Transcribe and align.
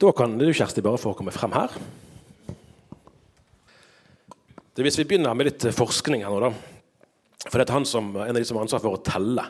Da 0.00 0.12
kan 0.16 0.38
du, 0.38 0.46
Kjersti, 0.48 0.80
bare 0.80 0.96
få 0.96 1.10
komme 1.12 1.32
frem 1.32 1.52
her. 1.52 1.74
Det 4.72 4.84
hvis 4.86 4.96
vi 4.96 5.04
begynner 5.04 5.34
med 5.36 5.50
litt 5.50 5.66
forskning 5.76 6.22
her 6.24 6.32
nå, 6.32 6.38
da. 6.40 6.48
For 7.42 7.60
det 7.60 7.66
er 7.66 7.74
han 7.74 7.88
som, 7.88 8.08
En 8.16 8.32
av 8.32 8.38
de 8.38 8.44
som 8.48 8.56
har 8.56 8.64
ansvar 8.64 8.80
for 8.80 8.96
å 8.96 9.02
telle 9.04 9.44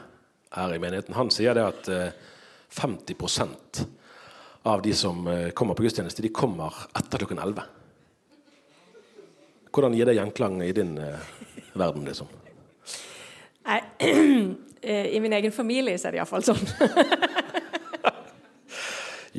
her 0.57 0.75
i 0.75 0.81
menigheten, 0.83 1.15
han 1.15 1.31
sier 1.31 1.55
det 1.55 1.69
at 1.69 1.91
50 2.75 3.15
eh, 3.15 3.85
av 4.67 4.83
de 4.83 4.95
som 4.95 5.23
eh, 5.31 5.53
kommer 5.55 5.79
på 5.79 5.87
gudstjeneste, 5.87 6.27
de 6.27 6.33
kommer 6.35 6.83
etter 6.99 7.23
klokken 7.23 7.39
11. 7.39 7.71
Hvordan 9.71 9.95
gir 9.95 10.11
det 10.11 10.17
gjenklang 10.19 10.59
i 10.67 10.73
din 10.75 10.97
uh, 10.99 11.31
verden, 11.79 12.03
liksom? 12.11 12.27
Nei, 13.71 13.79
I 15.15 15.23
min 15.23 15.39
egen 15.39 15.55
familie 15.55 15.95
så 15.95 16.11
er 16.11 16.17
det 16.17 16.25
iallfall 16.25 16.43
sånn. 16.43 16.67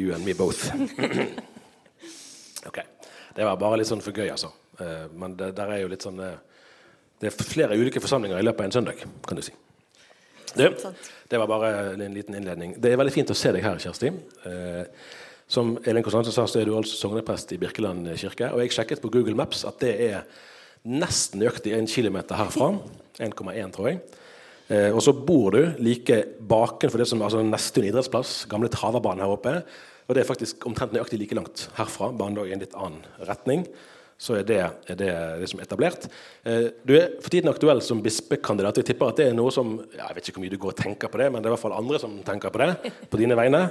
you 0.02 0.15
and 0.15 0.25
me 0.25 0.36
both. 0.38 0.68
ok. 2.69 2.79
Det 3.36 3.47
var 3.47 3.60
bare 3.61 3.79
litt 3.79 3.89
sånn 3.89 4.04
for 4.04 4.15
gøy, 4.15 4.29
altså. 4.33 4.51
Uh, 4.82 5.07
men 5.15 5.37
det, 5.39 5.54
der 5.57 5.75
er 5.75 5.83
jo 5.83 5.91
litt 5.91 6.04
sånn 6.04 6.18
uh, 6.24 6.39
Det 7.21 7.29
er 7.29 7.36
flere 7.46 7.75
ulike 7.77 8.01
forsamlinger 8.01 8.39
i 8.39 8.46
løpet 8.46 8.64
av 8.64 8.69
en 8.69 8.79
søndag, 8.79 9.04
kan 9.27 9.37
du 9.37 9.46
si. 9.46 9.54
Du, 10.55 10.68
det 11.27 11.37
var 11.39 11.47
bare 11.47 11.68
en 11.93 12.14
liten 12.14 12.36
innledning. 12.36 12.75
Det 12.82 12.91
er 12.91 13.00
veldig 13.00 13.14
fint 13.14 13.32
å 13.32 13.37
se 13.37 13.54
deg 13.55 13.64
her, 13.64 13.77
Kjersti. 13.79 14.10
Eh, 14.50 14.82
som 15.51 15.74
Elin 15.87 16.04
Konstantin 16.04 16.36
sa, 16.36 16.43
så 16.47 16.60
er 16.60 16.68
du 16.68 16.74
altså 16.75 16.97
sogneprest 16.97 17.54
i 17.55 17.60
Birkeland 17.61 18.10
kirke. 18.19 18.49
Og 18.52 18.63
jeg 18.63 18.74
sjekket 18.75 19.04
på 19.04 19.11
Google 19.13 19.38
Maps 19.39 19.63
at 19.68 19.79
det 19.83 19.93
er 20.10 20.25
nesten 20.88 21.39
nøyaktig 21.39 21.75
en 21.77 21.88
kilometer 21.88 22.39
herfra. 22.39 22.74
1,1, 23.21 23.71
tror 23.75 23.91
jeg. 23.91 24.02
Eh, 24.71 24.89
og 24.91 25.02
så 25.04 25.13
bor 25.15 25.55
du 25.55 25.61
like 25.83 26.21
bakenfor 26.47 27.04
det 27.04 27.07
som 27.11 27.24
altså 27.24 27.43
neste 27.46 27.83
idrettsplass, 27.88 28.46
gamle 28.52 28.71
traverbanen 28.71 29.24
her 29.24 29.36
oppe. 29.36 29.55
Og 30.11 30.18
det 30.18 30.25
er 30.25 30.28
faktisk 30.28 30.65
omtrent 30.68 30.92
nøyaktig 30.92 31.21
like 31.21 31.36
langt 31.38 31.70
herfra, 31.78 32.11
bare 32.11 32.36
dog 32.36 32.50
i 32.52 32.56
en 32.58 32.59
litt 32.59 32.75
annen 32.75 33.00
retning 33.30 33.64
så 34.22 34.35
er 34.38 34.44
det, 34.45 34.59
er 34.61 34.97
det 34.99 35.08
er 35.09 35.61
etablert. 35.63 36.03
Eh, 36.45 36.67
du 36.85 36.94
er 36.94 37.16
for 37.23 37.33
tiden 37.33 37.49
aktuell 37.49 37.80
som 37.81 38.03
bispekandidat. 38.05 38.77
Jeg 38.77 38.91
tipper 38.91 39.09
at 39.09 39.17
det 39.17 39.25
er 39.31 39.38
noe 39.38 39.50
som 39.53 39.80
Jeg 39.81 40.13
vet 40.16 40.27
ikke 40.27 40.38
hvor 40.38 40.44
mye 40.45 40.53
du 40.53 40.59
går 40.61 40.75
og 40.75 40.77
tenker 40.77 41.09
på 41.09 41.17
det, 41.17 41.30
men 41.31 41.41
det 41.41 41.50
er 41.50 41.52
i 41.52 41.55
hvert 41.55 41.63
fall 41.63 41.73
andre 41.73 41.97
som 42.02 42.13
tenker 42.27 42.53
på 42.53 42.61
det. 42.61 42.91
på 43.09 43.17
dine 43.17 43.38
vegne. 43.39 43.63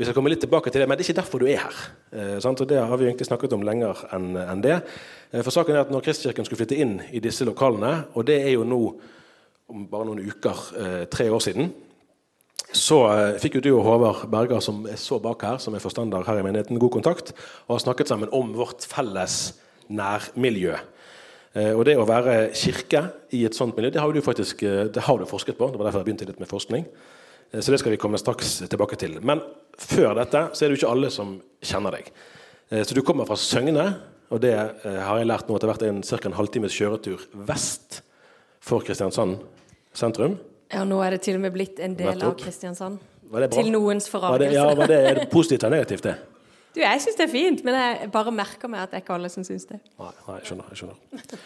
Vi 0.00 0.06
skal 0.08 0.16
komme 0.16 0.32
litt 0.32 0.40
tilbake 0.40 0.72
til 0.72 0.80
det, 0.80 0.88
Men 0.88 0.96
det 0.96 1.04
er 1.04 1.10
ikke 1.10 1.20
derfor 1.20 1.44
du 1.44 1.46
er 1.50 1.60
her. 1.60 1.82
Eh, 2.16 2.40
og 2.40 2.66
Det 2.68 2.80
har 2.80 2.96
vi 2.96 3.10
egentlig 3.10 3.28
snakket 3.28 3.52
om 3.52 3.62
lenger 3.62 4.00
enn 4.16 4.36
en 4.36 4.62
det. 4.64 4.80
Eh, 5.32 5.42
for 5.42 5.50
saken 5.50 5.76
er 5.76 5.84
at 5.84 5.92
når 5.92 6.00
Kristkirken 6.00 6.48
skulle 6.48 6.64
flytte 6.64 6.80
inn 6.80 7.02
i 7.12 7.20
disse 7.20 7.44
lokalene, 7.44 8.06
og 8.14 8.24
det 8.24 8.40
er 8.40 8.56
jo 8.56 8.64
nå 8.64 8.82
om 9.68 9.86
bare 9.86 10.08
noen 10.08 10.24
uker, 10.26 11.06
tre 11.12 11.28
år 11.30 11.40
siden, 11.44 11.68
så 12.76 13.00
fikk 13.42 13.58
jo 13.58 13.64
du 13.64 13.70
og 13.74 13.84
Håvard 13.86 14.28
Berger, 14.30 14.60
som 14.62 14.84
er 14.86 14.98
så 15.00 15.18
bak 15.22 15.42
her, 15.42 15.58
som 15.62 15.74
er 15.74 15.82
forstander 15.82 16.22
her 16.26 16.38
i 16.38 16.44
menigheten, 16.46 16.78
god 16.78 16.92
kontakt 17.00 17.32
og 17.66 17.74
har 17.74 17.82
snakket 17.82 18.12
sammen 18.12 18.30
om 18.36 18.52
vårt 18.54 18.86
felles 18.86 19.40
nærmiljø. 19.90 20.76
Eh, 21.58 21.72
og 21.74 21.82
det 21.86 21.96
å 21.98 22.06
være 22.06 22.52
kirke 22.54 23.02
i 23.34 23.42
et 23.46 23.56
sånt 23.56 23.74
miljø, 23.78 23.90
det 23.90 24.02
har 24.02 24.12
du 24.14 24.22
faktisk 24.22 24.62
eh, 24.66 25.00
har 25.02 25.18
du 25.18 25.26
forsket 25.26 25.58
på. 25.58 25.70
Det 25.70 25.80
var 25.80 25.88
derfor 25.88 26.04
jeg 26.04 26.10
begynte 26.10 26.28
litt 26.28 26.42
med 26.42 26.50
forskning. 26.50 26.84
Eh, 27.50 27.58
så 27.58 27.74
det 27.74 27.80
skal 27.82 27.94
vi 27.94 28.00
komme 28.00 28.20
straks 28.22 28.60
tilbake 28.70 28.98
til. 29.00 29.18
Men 29.26 29.42
før 29.80 30.14
dette 30.20 30.46
så 30.52 30.64
er 30.64 30.70
det 30.70 30.78
jo 30.78 30.82
ikke 30.84 30.92
alle 30.94 31.10
som 31.14 31.38
kjenner 31.58 31.98
deg. 31.98 32.12
Så 32.86 32.94
du 32.94 33.00
kommer 33.02 33.26
fra 33.26 33.34
Søgne, 33.34 33.84
og 34.30 34.38
det 34.44 34.52
har 34.54 35.16
jeg 35.18 35.26
lært 35.26 35.48
nå 35.48 35.56
etter 35.58 35.66
hvert 35.66 35.82
en 35.88 36.04
ca. 36.06 36.18
en 36.28 36.36
halvtimes 36.36 36.76
kjøretur 36.76 37.24
vest 37.48 37.96
for 38.62 38.84
Kristiansand 38.86 39.40
sentrum. 39.90 40.36
Ja, 40.70 40.84
nå 40.86 41.00
er 41.02 41.16
det 41.16 41.22
til 41.26 41.38
og 41.38 41.44
med 41.44 41.54
blitt 41.54 41.80
en 41.82 41.96
del 41.98 42.22
av 42.22 42.36
Kristiansand. 42.38 43.00
Til 43.52 43.70
noens 43.70 44.08
forargelse. 44.10 44.54
Ja, 44.54 44.66
var 44.74 44.90
det, 44.90 44.98
er 45.06 45.18
det 45.20 45.30
positivt 45.30 45.64
eller 45.64 45.80
negativt, 45.80 46.06
det? 46.06 46.16
Du, 46.74 46.80
Jeg 46.80 47.02
syns 47.02 47.18
det 47.18 47.24
er 47.26 47.32
fint, 47.32 47.64
men 47.66 47.74
jeg 47.74 48.10
bare 48.14 48.30
merker 48.34 48.70
meg 48.70 48.84
at 48.84 48.92
det 48.92 49.00
er 49.00 49.04
ikke 49.04 49.16
alle 49.16 49.30
som 49.32 49.46
syns 49.46 49.66
det. 49.66 49.80
Nei, 49.98 50.12
nei, 50.26 50.36
jeg 50.38 50.50
skjønner. 50.50 50.70
Jeg 50.70 50.82
skjønner. 50.82 51.40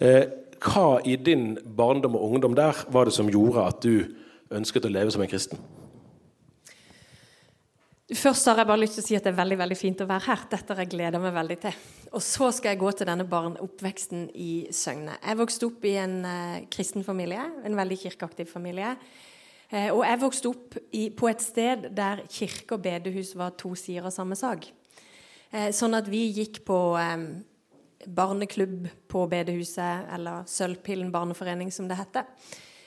Eh, 0.00 0.22
hva 0.64 0.86
i 1.04 1.16
din 1.20 1.58
barndom 1.76 2.16
og 2.16 2.24
ungdom 2.30 2.56
der 2.56 2.76
var 2.92 3.08
det 3.08 3.12
som 3.16 3.28
gjorde 3.28 3.66
at 3.68 3.84
du 3.84 4.56
ønsket 4.56 4.88
å 4.88 4.92
leve 4.92 5.12
som 5.12 5.24
en 5.24 5.28
kristen? 5.28 5.60
Først 8.10 8.48
har 8.50 8.58
jeg 8.58 8.66
bare 8.66 8.80
lyst 8.82 8.96
til 8.98 9.04
å 9.04 9.06
si 9.06 9.16
at 9.16 9.26
det 9.26 9.30
er 9.30 9.38
veldig 9.38 9.58
veldig 9.60 9.78
fint 9.78 10.00
å 10.02 10.08
være 10.10 10.26
her. 10.26 10.40
Dette 10.50 10.74
har 10.74 10.82
jeg 10.82 10.92
gleda 10.96 11.20
meg 11.22 11.34
veldig 11.36 11.56
til. 11.62 11.82
Og 12.10 12.22
så 12.26 12.48
skal 12.50 12.74
jeg 12.74 12.80
gå 12.80 12.90
til 12.98 13.06
denne 13.06 13.26
barneoppveksten 13.30 14.24
i 14.34 14.52
Søgne. 14.74 15.14
Jeg 15.22 15.38
vokste 15.38 15.68
opp 15.68 15.86
i 15.86 15.92
en 16.02 16.16
uh, 16.26 16.56
kristen 16.74 17.06
familie, 17.06 17.44
en 17.64 17.78
veldig 17.78 18.00
kirkeaktiv 18.02 18.50
familie. 18.50 18.96
Eh, 19.70 19.90
og 19.94 20.02
jeg 20.02 20.18
vokste 20.18 20.50
opp 20.50 20.78
i, 20.90 21.04
på 21.14 21.28
et 21.30 21.42
sted 21.44 21.86
der 21.94 22.24
kirke 22.30 22.74
og 22.74 22.82
bedehus 22.82 23.36
var 23.38 23.54
to 23.58 23.76
sider 23.78 24.08
av 24.08 24.14
samme 24.14 24.38
sak. 24.38 24.66
Eh, 25.50 25.70
sånn 25.74 25.94
at 25.94 26.10
vi 26.10 26.24
gikk 26.34 26.64
på 26.66 26.78
eh, 26.98 27.22
barneklubb 28.10 28.88
på 29.10 29.22
bedehuset, 29.30 30.08
eller 30.16 30.42
Sølvpillen 30.50 31.12
barneforening, 31.14 31.70
som 31.74 31.86
det 31.86 32.00
heter. 32.00 32.26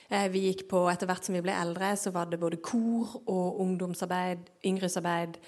Vi 0.08 0.42
gikk 0.44 0.66
på, 0.68 0.82
Etter 0.90 1.08
hvert 1.08 1.24
som 1.24 1.34
vi 1.36 1.42
ble 1.44 1.54
eldre, 1.56 1.94
så 1.96 2.12
var 2.14 2.28
det 2.28 2.40
både 2.42 2.60
kor 2.62 3.22
og 3.24 3.60
ungdomsarbeid, 3.64 4.50
yngresarbeid 4.68 5.38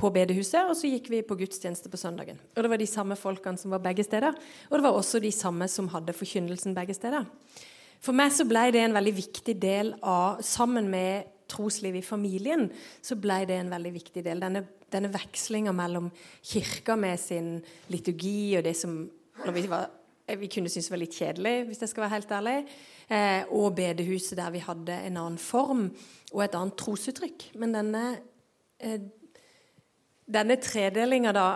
på 0.00 0.10
bedehuset, 0.14 0.64
og 0.64 0.76
så 0.78 0.88
gikk 0.90 1.10
vi 1.12 1.20
på 1.26 1.36
gudstjeneste 1.38 1.90
på 1.92 2.00
søndagen. 2.00 2.40
Og 2.56 2.62
Det 2.62 2.70
var 2.72 2.80
de 2.80 2.88
samme 2.88 3.16
folkene 3.16 3.60
som 3.60 3.74
var 3.74 3.82
begge 3.84 4.04
steder, 4.04 4.34
og 4.70 4.74
det 4.76 4.84
var 4.86 4.96
også 4.96 5.20
de 5.22 5.32
samme 5.32 5.68
som 5.68 5.90
hadde 5.92 6.16
forkynnelsen 6.16 6.74
begge 6.74 6.96
steder. 6.96 7.28
For 8.00 8.16
meg 8.16 8.32
så 8.32 8.46
ble 8.48 8.70
det 8.72 8.80
en 8.86 8.96
veldig 8.96 9.12
viktig 9.12 9.54
del 9.60 9.92
av 10.00 10.40
Sammen 10.46 10.88
med 10.88 11.28
troslivet 11.50 12.00
i 12.00 12.06
familien 12.06 12.68
så 13.02 13.16
ble 13.18 13.42
det 13.48 13.58
en 13.58 13.72
veldig 13.72 13.92
viktig 13.92 14.22
del. 14.24 14.40
Denne, 14.40 14.62
denne 14.92 15.10
vekslinga 15.12 15.74
mellom 15.76 16.08
kirka 16.46 16.96
med 16.96 17.20
sin 17.20 17.56
liturgi 17.90 18.56
og 18.58 18.64
det 18.68 18.76
som 18.78 19.02
når 19.40 19.56
vi, 19.56 19.64
var, 19.70 19.88
vi, 20.38 20.48
kunne 20.52 20.70
synes 20.70 20.90
var 20.92 21.00
litt 21.02 21.16
kjedelig, 21.16 21.54
hvis 21.68 21.82
jeg 21.82 21.92
skal 21.92 22.04
være 22.06 22.14
helt 22.14 22.34
ærlig, 22.38 22.56
eh, 23.08 23.42
og 23.50 23.74
bedehuset 23.78 24.38
der 24.38 24.52
vi 24.54 24.64
hadde 24.64 24.98
en 25.08 25.16
annen 25.16 25.40
form 25.40 25.88
og 26.32 26.44
et 26.44 26.58
annet 26.58 26.78
trosuttrykk. 26.78 27.50
Men 27.58 27.74
denne 27.74 28.04
eh, 28.78 29.00
denne 30.30 30.60
tredelinga 30.62 31.32
da 31.34 31.46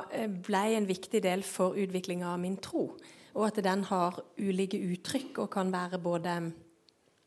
ble 0.43 0.65
en 0.75 0.89
viktig 0.89 1.21
del 1.23 1.45
for 1.47 1.77
utviklinga 1.79 2.33
av 2.33 2.41
min 2.43 2.57
tro 2.59 2.89
og 3.35 3.49
at 3.49 3.59
den 3.67 3.83
har 3.89 4.21
ulike 4.39 4.79
uttrykk 4.79 5.43
og 5.43 5.51
kan 5.53 5.73
være 5.75 5.99
både 6.03 6.37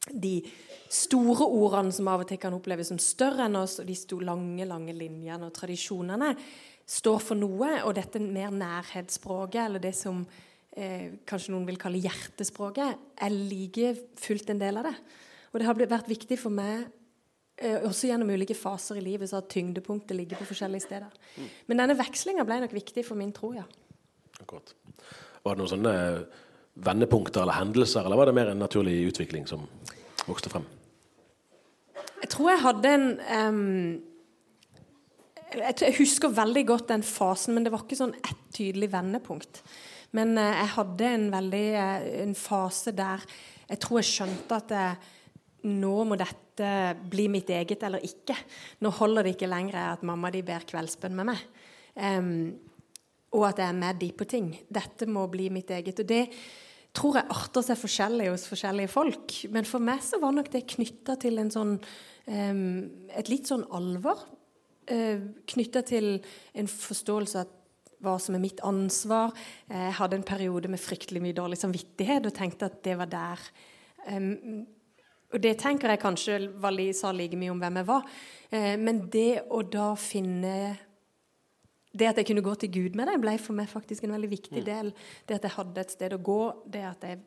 de 0.08 0.40
store 0.92 1.44
ordene 1.46 1.92
som 1.92 2.08
av 2.08 2.24
og 2.24 2.30
til 2.30 2.40
kan 2.40 2.56
oppleves 2.56 2.94
som 2.94 3.00
større 3.02 3.48
enn 3.48 3.60
oss, 3.60 3.82
og 3.82 3.90
de 3.90 4.20
lange 4.24 4.66
lange 4.66 4.96
linjene 4.96 5.50
og 5.50 5.56
tradisjonene 5.56 6.32
står 6.88 7.20
for 7.20 7.36
noe. 7.36 7.74
Og 7.84 7.96
dette 7.98 8.22
mer 8.24 8.54
nærhetsspråket, 8.56 9.66
eller 9.66 9.84
det 9.84 9.96
som 10.00 10.24
eh, 10.78 11.18
kanskje 11.28 11.54
noen 11.54 11.66
vil 11.68 11.80
kalle 11.82 12.02
hjertespråket, 12.04 13.02
er 13.18 13.34
like 13.34 13.96
fullt 14.22 14.54
en 14.54 14.62
del 14.62 14.80
av 14.80 14.88
det. 14.90 14.96
Og 15.52 15.60
det 15.60 15.68
har 15.68 15.80
vært 15.80 16.10
viktig 16.12 16.38
for 16.40 16.54
meg 16.54 16.86
eh, 17.58 17.82
også 17.88 18.12
gjennom 18.12 18.30
ulike 18.30 18.58
faser 18.58 19.00
i 19.00 19.06
livet 19.06 19.32
så 19.32 19.42
at 19.42 19.50
tyngdepunktet 19.52 20.18
ligger 20.18 20.40
på 20.40 20.50
forskjellige 20.52 20.86
steder. 20.86 21.14
Mm. 21.38 21.52
Men 21.72 21.84
denne 21.84 22.00
vekslinga 22.00 22.46
ble 22.48 22.62
nok 22.64 22.76
viktig 22.78 23.06
for 23.08 23.20
min 23.20 23.34
tro, 23.36 23.54
ja. 23.58 23.66
Akkurat. 24.38 24.76
Var 25.44 25.56
det 25.56 25.64
noen 25.64 25.72
sånne 25.72 25.96
vendepunkter 26.86 27.42
eller 27.42 27.58
hendelser, 27.58 28.06
eller 28.06 28.20
var 28.20 28.30
det 28.30 28.38
mer 28.38 28.52
en 28.52 28.62
naturlig 28.62 29.00
utvikling 29.10 29.48
som 29.50 29.64
vokste 30.28 30.52
frem? 30.54 30.68
Jeg 32.22 32.30
tror 32.34 32.52
jeg 32.52 32.64
hadde 32.64 32.92
en 32.94 33.08
um, 33.50 33.60
Jeg 35.54 35.96
husker 35.98 36.34
veldig 36.34 36.64
godt 36.68 36.90
den 36.92 37.06
fasen, 37.06 37.56
men 37.56 37.66
det 37.66 37.72
var 37.74 37.86
ikke 37.86 38.00
sånn 38.00 38.16
ett 38.20 38.42
tydelig 38.54 38.92
vendepunkt. 38.92 39.62
Men 40.16 40.38
uh, 40.40 40.44
jeg 40.46 40.74
hadde 40.78 41.14
en 41.18 41.30
veldig 41.34 41.68
uh, 41.76 42.10
en 42.24 42.36
fase 42.38 42.94
der 42.96 43.26
jeg 43.68 43.82
tror 43.84 44.00
jeg 44.00 44.08
skjønte 44.08 44.60
at 44.62 44.72
jeg, 44.72 45.16
nå 45.68 45.96
må 46.08 46.16
dette 46.20 46.70
bli 47.12 47.28
mitt 47.32 47.50
eget 47.52 47.84
eller 47.84 48.04
ikke. 48.06 48.36
Nå 48.84 48.92
holder 48.96 49.28
det 49.28 49.36
ikke 49.36 49.50
lenger 49.52 49.80
at 49.82 50.06
mamma 50.08 50.32
de 50.32 50.44
ber 50.46 50.64
kveldsbønn 50.70 51.18
med 51.18 51.28
meg. 51.34 51.42
Um, 51.98 52.32
og 53.36 53.50
at 53.50 53.60
jeg 53.60 53.68
er 53.68 53.82
med 53.82 54.00
de 54.00 54.12
på 54.16 54.28
ting. 54.30 54.54
Dette 54.72 55.10
må 55.12 55.26
bli 55.32 55.50
mitt 55.52 55.72
eget. 55.76 56.00
Og 56.00 56.08
det 56.08 56.24
tror 56.96 57.20
jeg 57.20 57.30
arter 57.34 57.66
seg 57.66 57.80
forskjellig 57.82 58.30
hos 58.32 58.48
forskjellige 58.50 58.94
folk. 58.94 59.36
Men 59.54 59.68
for 59.68 59.84
meg 59.84 60.02
så 60.06 60.22
var 60.24 60.34
nok 60.38 60.50
det 60.54 60.64
knytta 60.72 61.18
til 61.22 61.42
en 61.42 61.52
sånn 61.54 61.76
um, 61.76 62.64
et 63.12 63.32
litt 63.32 63.52
sånn 63.52 63.68
alvor. 63.76 64.24
Uh, 64.88 65.28
knytta 65.52 65.84
til 65.84 66.14
en 66.56 66.72
forståelse 66.72 67.44
av 67.44 67.57
hva 68.04 68.16
som 68.22 68.38
er 68.38 68.44
mitt 68.44 68.62
ansvar. 68.66 69.34
Jeg 69.70 69.98
hadde 70.00 70.20
en 70.20 70.26
periode 70.28 70.70
med 70.72 70.82
fryktelig 70.82 71.22
mye 71.24 71.38
dårlig 71.38 71.60
samvittighet 71.62 72.30
og 72.30 72.36
tenkte 72.38 72.70
at 72.70 72.82
det 72.86 72.98
var 73.00 73.10
der. 73.12 73.46
Um, 74.08 74.66
og 75.34 75.42
det 75.44 75.58
tenker 75.60 75.92
jeg 75.92 76.00
kanskje 76.00 76.38
sa 76.96 77.12
like 77.12 77.36
mye 77.36 77.52
om 77.52 77.60
hvem 77.60 77.82
jeg 77.82 77.88
var. 77.88 78.12
Uh, 78.54 78.76
men 78.80 79.08
det 79.12 79.44
å 79.50 79.64
da 79.64 79.94
finne 80.00 80.78
det 81.98 82.12
at 82.12 82.20
jeg 82.20 82.30
kunne 82.30 82.46
gå 82.46 82.54
til 82.62 82.72
Gud 82.72 82.96
med 83.00 83.10
det, 83.10 83.18
ble 83.22 83.38
for 83.42 83.58
meg 83.58 83.70
faktisk 83.72 84.06
en 84.06 84.14
veldig 84.14 84.30
viktig 84.30 84.62
mm. 84.62 84.68
del. 84.68 84.94
Det 85.26 85.40
at 85.40 85.48
jeg 85.48 85.56
hadde 85.58 85.82
et 85.82 85.96
sted 85.96 86.14
å 86.14 86.22
gå, 86.22 86.42
det 86.70 86.84
at 86.86 87.08
jeg 87.08 87.24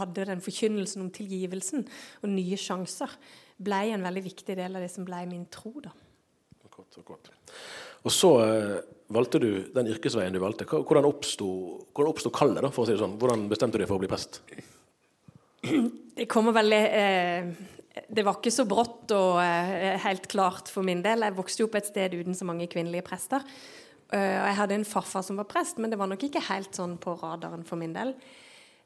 hadde 0.00 0.26
den 0.28 0.42
forkynnelsen 0.42 1.04
om 1.04 1.10
tilgivelsen 1.14 1.86
og 2.22 2.32
nye 2.32 2.58
sjanser, 2.58 3.14
ble 3.60 3.80
en 3.94 4.06
veldig 4.06 4.24
viktig 4.24 4.56
del 4.58 4.78
av 4.78 4.84
det 4.84 4.90
som 4.92 5.06
ble 5.06 5.22
min 5.30 5.46
tro. 5.52 5.72
da. 5.84 5.92
Godt, 6.70 7.00
godt. 7.04 7.30
Og 7.30 7.89
så 8.08 8.30
eh, 8.40 8.76
valgte 9.12 9.40
du 9.42 9.50
den 9.74 9.90
yrkesveien 9.92 10.32
du 10.32 10.40
valgte? 10.40 10.64
Hvordan 10.64 11.08
oppsto 11.08 12.32
kallet, 12.32 12.64
for 12.72 12.84
å 12.84 12.88
si 12.88 12.94
det 12.94 13.02
sånn? 13.02 13.18
Hvordan 13.20 13.44
bestemte 13.50 13.76
du 13.76 13.84
deg 13.84 13.90
for 13.90 14.00
å 14.00 14.04
bli 14.04 14.10
prest? 14.10 14.40
Det 16.20 16.26
kommer 16.28 16.52
veldig 16.52 16.78
eh, 16.96 17.50
Det 18.08 18.24
var 18.24 18.38
ikke 18.38 18.52
så 18.52 18.66
brått 18.68 19.12
og 19.16 19.38
eh, 19.42 19.96
helt 20.00 20.26
klart 20.32 20.68
for 20.72 20.86
min 20.86 21.04
del. 21.04 21.24
Jeg 21.24 21.36
vokste 21.36 21.62
jo 21.62 21.68
opp 21.68 21.78
et 21.80 21.88
sted 21.88 22.16
uten 22.16 22.36
så 22.36 22.48
mange 22.48 22.68
kvinnelige 22.72 23.06
prester. 23.06 23.44
Uh, 24.10 24.18
jeg 24.18 24.56
hadde 24.58 24.74
en 24.74 24.88
farfar 24.88 25.22
som 25.22 25.36
var 25.38 25.46
prest, 25.46 25.78
men 25.78 25.92
det 25.92 25.98
var 26.00 26.08
nok 26.10 26.24
ikke 26.26 26.42
helt 26.48 26.74
sånn 26.74 26.96
på 26.98 27.12
radaren 27.20 27.62
for 27.62 27.78
min 27.78 27.92
del. 27.94 28.10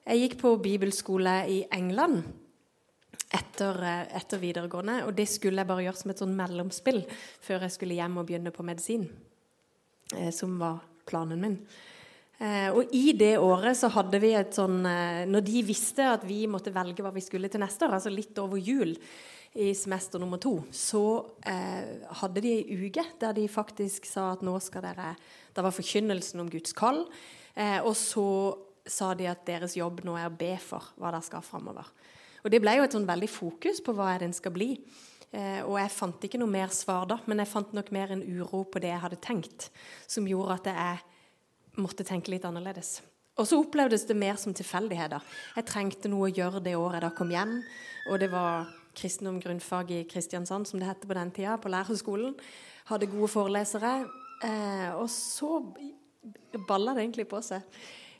Jeg 0.05 0.21
gikk 0.21 0.35
på 0.43 0.51
bibelskole 0.61 1.39
i 1.49 1.63
England 1.73 2.27
etter, 3.33 3.81
uh, 3.81 4.05
etter, 4.17 4.43
videregående, 4.43 5.01
og 5.07 5.15
det 5.17 5.29
skulle 5.31 5.63
jeg 5.63 5.71
bare 5.71 5.87
gjøre 5.87 6.01
som 6.03 6.13
et 6.13 6.23
sånn 6.25 6.37
mellomspill 6.37 7.03
før 7.45 7.67
jeg 7.67 7.77
skulle 7.77 7.99
hjem 7.99 8.21
og 8.21 8.29
begynne 8.29 8.55
på 8.55 8.67
medisin, 8.67 9.09
Eh, 10.13 10.29
som 10.31 10.59
var 10.61 10.83
planen 11.09 11.41
min. 11.41 11.55
og 12.77 12.91
i 12.93 13.15
det 13.17 13.39
året 13.39 13.73
så 13.79 13.89
hadde 13.89 14.19
vi 14.21 14.35
et 14.37 14.53
sånn 14.53 14.83
Når 14.83 15.45
de 15.47 15.63
visste 15.65 16.05
at 16.05 16.27
vi 16.29 16.45
måtte 16.51 16.75
velge 16.75 17.01
hva 17.01 17.13
vi 17.15 17.23
skulle 17.25 17.49
til 17.49 17.63
neste 17.63 17.87
år, 17.87 17.95
altså 17.97 18.13
litt 18.13 18.37
over 18.43 18.59
jul, 18.61 18.93
i 19.55 19.75
semester 19.75 20.19
nummer 20.19 20.41
to, 20.43 20.57
så 20.75 21.25
eh, 21.47 22.03
hadde 22.19 22.43
de 22.43 22.51
ei 22.57 22.79
uke 22.89 23.05
der 23.21 23.37
de 23.37 23.47
faktisk 23.51 24.07
sa 24.11 24.33
at 24.33 24.43
nå 24.43 24.57
skal 24.63 24.83
dere 24.83 25.13
Det 25.55 25.63
var 25.63 25.75
forkynnelsen 25.75 26.43
om 26.43 26.51
Guds 26.51 26.75
kall. 26.75 27.05
Eh, 27.55 27.79
og 27.79 27.95
så 27.95 28.27
sa 28.85 29.13
de 29.15 29.29
at 29.31 29.45
deres 29.47 29.77
jobb 29.79 30.03
nå 30.05 30.17
er 30.19 30.27
å 30.27 30.35
be 30.35 30.57
for 30.59 30.91
hva 30.99 31.13
dere 31.15 31.23
skal 31.23 31.45
framover. 31.47 31.87
Og 32.45 32.53
det 32.53 32.61
ble 32.61 32.77
jo 32.77 32.85
et 32.85 32.95
sånn 32.95 33.09
veldig 33.09 33.31
fokus 33.33 33.81
på 33.85 33.95
hva 33.97 34.13
den 34.21 34.35
skal 34.37 34.53
bli. 34.55 34.75
Eh, 35.35 35.63
og 35.65 35.79
jeg 35.81 35.95
fant 35.95 36.27
ikke 36.29 36.39
noe 36.39 36.53
mer 36.53 36.71
svar 36.75 37.09
da, 37.11 37.19
men 37.27 37.41
jeg 37.43 37.51
fant 37.51 37.73
nok 37.75 37.91
mer 37.95 38.13
en 38.15 38.23
uro 38.23 38.63
på 38.69 38.83
det 38.85 38.93
jeg 38.93 39.03
hadde 39.03 39.23
tenkt, 39.25 39.71
som 40.07 40.29
gjorde 40.29 40.61
at 40.61 40.71
jeg 40.71 41.81
måtte 41.81 42.07
tenke 42.07 42.31
litt 42.31 42.45
annerledes. 42.47 43.01
Og 43.35 43.49
så 43.51 43.59
opplevdes 43.59 44.05
det 44.07 44.15
mer 44.15 44.37
som 44.39 44.55
tilfeldigheter. 44.55 45.25
Jeg 45.57 45.67
trengte 45.67 46.11
noe 46.13 46.29
å 46.29 46.35
gjøre 46.35 46.63
det 46.63 46.77
året 46.79 47.01
jeg 47.01 47.07
da 47.09 47.11
kom 47.19 47.33
hjem. 47.35 47.57
Og 48.13 48.21
det 48.23 48.29
var 48.31 48.69
kristendom 48.95 49.41
grunnfag 49.43 49.91
i 49.91 50.05
Kristiansand, 50.07 50.69
som 50.71 50.79
det 50.79 50.87
het 50.87 51.03
på 51.03 51.17
den 51.19 51.33
tida, 51.35 51.57
på 51.59 51.73
lærerskolen. 51.73 52.37
Hadde 52.93 53.11
gode 53.11 53.33
forelesere. 53.33 53.97
Eh, 54.45 54.91
og 54.95 55.09
så 55.11 55.59
balla 56.69 56.95
det 56.95 57.09
egentlig 57.09 57.27
på 57.31 57.43
seg. 57.43 57.67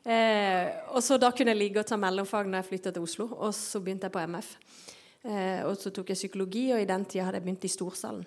Eh, 0.05 0.69
og 0.93 1.01
så 1.03 1.17
Da 1.17 1.31
kunne 1.33 1.55
jeg 1.55 1.63
ligge 1.63 1.81
og 1.81 1.89
ta 1.89 1.97
mellomfag 1.97 2.47
når 2.47 2.61
jeg 2.61 2.69
flytta 2.69 2.93
til 2.93 3.07
Oslo. 3.07 3.29
Og 3.33 3.55
så 3.57 3.81
begynte 3.81 4.11
jeg 4.11 4.13
på 4.13 4.25
MF. 4.29 4.55
Eh, 5.25 5.61
og 5.65 5.77
så 5.81 5.93
tok 5.95 6.13
jeg 6.13 6.21
psykologi, 6.21 6.67
og 6.75 6.83
i 6.83 6.89
den 6.89 7.05
tida 7.09 7.25
hadde 7.25 7.41
jeg 7.41 7.47
begynt 7.47 7.65
i 7.65 7.73
Storsalen. 7.73 8.25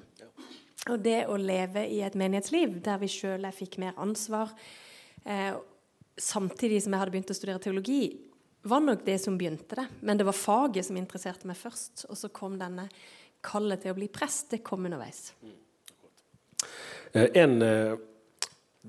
Og 0.88 1.01
det 1.03 1.25
å 1.29 1.35
leve 1.38 1.83
i 1.91 2.00
et 2.06 2.15
menighetsliv 2.18 2.79
der 2.85 2.97
vi 3.01 3.09
sjøl 3.12 3.45
fikk 3.53 3.77
mer 3.81 3.97
ansvar, 4.01 4.53
eh, 5.25 5.53
samtidig 6.18 6.81
som 6.81 6.94
jeg 6.94 7.01
hadde 7.01 7.13
begynt 7.13 7.33
å 7.33 7.38
studere 7.38 7.62
teologi, 7.62 8.18
var 8.63 8.81
nok 8.81 9.06
det 9.06 9.19
som 9.21 9.38
begynte 9.38 9.75
det. 9.75 9.88
Men 10.01 10.18
det 10.18 10.25
var 10.25 10.33
faget 10.33 10.85
som 10.85 10.97
interesserte 10.97 11.47
meg 11.47 11.59
først. 11.59 12.07
Og 12.09 12.18
så 12.18 12.31
kom 12.33 12.57
denne 12.57 12.89
kallet 13.45 13.81
til 13.83 13.94
å 13.94 13.97
bli 14.00 14.07
prest. 14.07 14.50
Det 14.50 14.63
kom 14.63 14.85
underveis. 14.85 15.33
Mm. 15.44 15.56
en, 17.13 17.62
eh, 17.62 17.97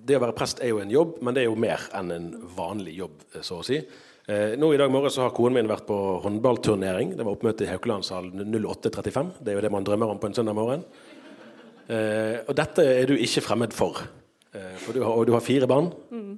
det 0.06 0.18
å 0.18 0.22
være 0.22 0.36
prest 0.36 0.60
er 0.62 0.72
jo 0.72 0.82
en 0.82 0.92
jobb, 0.92 1.18
men 1.24 1.36
det 1.36 1.44
er 1.44 1.48
jo 1.48 1.58
mer 1.60 1.88
enn 1.96 2.12
en 2.14 2.28
vanlig 2.56 2.98
jobb, 2.98 3.24
eh, 3.34 3.42
så 3.44 3.60
å 3.60 3.66
si. 3.66 3.80
Nå 4.28 4.68
I 4.74 4.76
dag 4.76 4.90
morgen 4.92 5.08
så 5.08 5.22
har 5.22 5.30
konen 5.32 5.54
min 5.56 5.70
vært 5.70 5.86
på 5.88 5.96
håndballturnering. 6.20 7.14
Det 7.16 7.24
var 7.24 7.32
oppmøte 7.32 7.64
i 7.64 7.68
Haukelandshallen 7.70 8.42
08.35. 8.52 9.30
Det 9.40 9.54
er 9.54 9.56
jo 9.56 9.62
det 9.64 9.70
man 9.72 9.86
drømmer 9.86 10.10
om 10.12 10.18
på 10.20 10.28
en 10.28 10.34
søndag 10.36 10.52
morgen. 10.58 10.82
Og 11.88 12.50
dette 12.58 12.84
er 12.84 13.08
du 13.08 13.14
ikke 13.16 13.40
fremmed 13.46 13.72
for. 13.72 14.02
For 14.52 14.92
du 14.92 15.00
har, 15.00 15.14
og 15.14 15.24
du 15.24 15.32
har 15.32 15.40
fire 15.40 15.64
barn, 15.72 15.88
mm. 16.12 16.36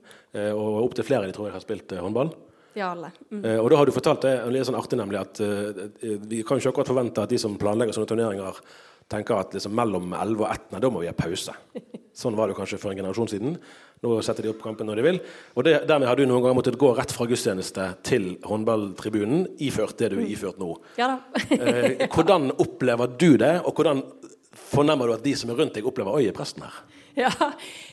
og 0.54 0.78
opptil 0.84 1.08
flere 1.08 1.26
de 1.26 1.34
tror 1.34 1.48
jeg 1.48 1.56
har 1.56 1.64
spilt 1.64 1.96
håndball. 1.98 2.30
Ja, 2.78 2.92
alle. 2.92 3.10
Mm. 3.26 3.42
Og 3.56 3.72
da 3.74 3.82
har 3.82 3.90
du 3.90 3.96
fortalt 3.98 4.28
det 4.28 4.36
litt 4.54 4.70
sånn 4.70 4.78
artig 4.78 5.00
nemlig 5.02 5.24
at 5.24 5.42
vi 6.30 6.44
kan 6.46 6.62
ikke 6.62 6.70
akkurat 6.70 6.92
forvente 6.94 7.26
at 7.26 7.34
de 7.34 7.42
som 7.42 7.58
planlegger 7.58 7.98
sånne 7.98 8.12
turneringer, 8.14 8.62
tenker 9.10 9.42
at 9.42 9.56
liksom 9.56 9.74
mellom 9.74 10.12
11 10.14 10.44
og 10.44 10.46
1 10.46 10.70
nei, 10.74 10.82
da 10.82 10.90
må 10.92 11.02
vi 11.02 11.10
ha 11.10 11.16
pause. 11.16 11.54
Sånn 12.16 12.36
var 12.38 12.50
det 12.50 12.56
kanskje 12.58 12.78
for 12.80 12.92
en 12.92 13.00
generasjon 13.00 13.30
siden. 13.30 13.56
Nå 14.00 14.16
setter 14.24 14.46
de 14.46 14.52
opp 14.52 14.62
kampen 14.64 14.88
når 14.88 15.00
de 15.00 15.06
vil. 15.06 15.20
Og 15.54 15.66
det, 15.66 15.74
dermed 15.88 16.08
har 16.08 16.18
du 16.18 16.24
noen 16.24 16.42
ganger 16.44 16.58
måttet 16.58 16.78
gå 16.80 16.92
rett 16.96 17.12
fra 17.14 17.28
gudstjeneste 17.30 17.90
til 18.06 18.30
håndballtribunen 18.46 19.46
iført 19.62 19.98
det 20.00 20.12
du 20.14 20.20
er 20.22 20.30
iført 20.30 20.60
nå. 20.60 20.72
Ja 21.00 21.12
da. 21.14 21.20
uh, 21.52 22.06
hvordan 22.14 22.54
opplever 22.56 23.12
du 23.20 23.34
det, 23.40 23.58
og 23.64 23.76
hvordan 23.76 24.02
fornemmer 24.70 25.10
du 25.10 25.18
at 25.18 25.26
de 25.26 25.36
som 25.38 25.52
er 25.52 25.60
rundt 25.60 25.76
deg, 25.76 25.86
opplever 25.86 26.18
Oi, 26.18 26.26
er 26.30 26.36
presten 26.36 26.66
her? 26.66 26.82
Ja, 27.18 27.30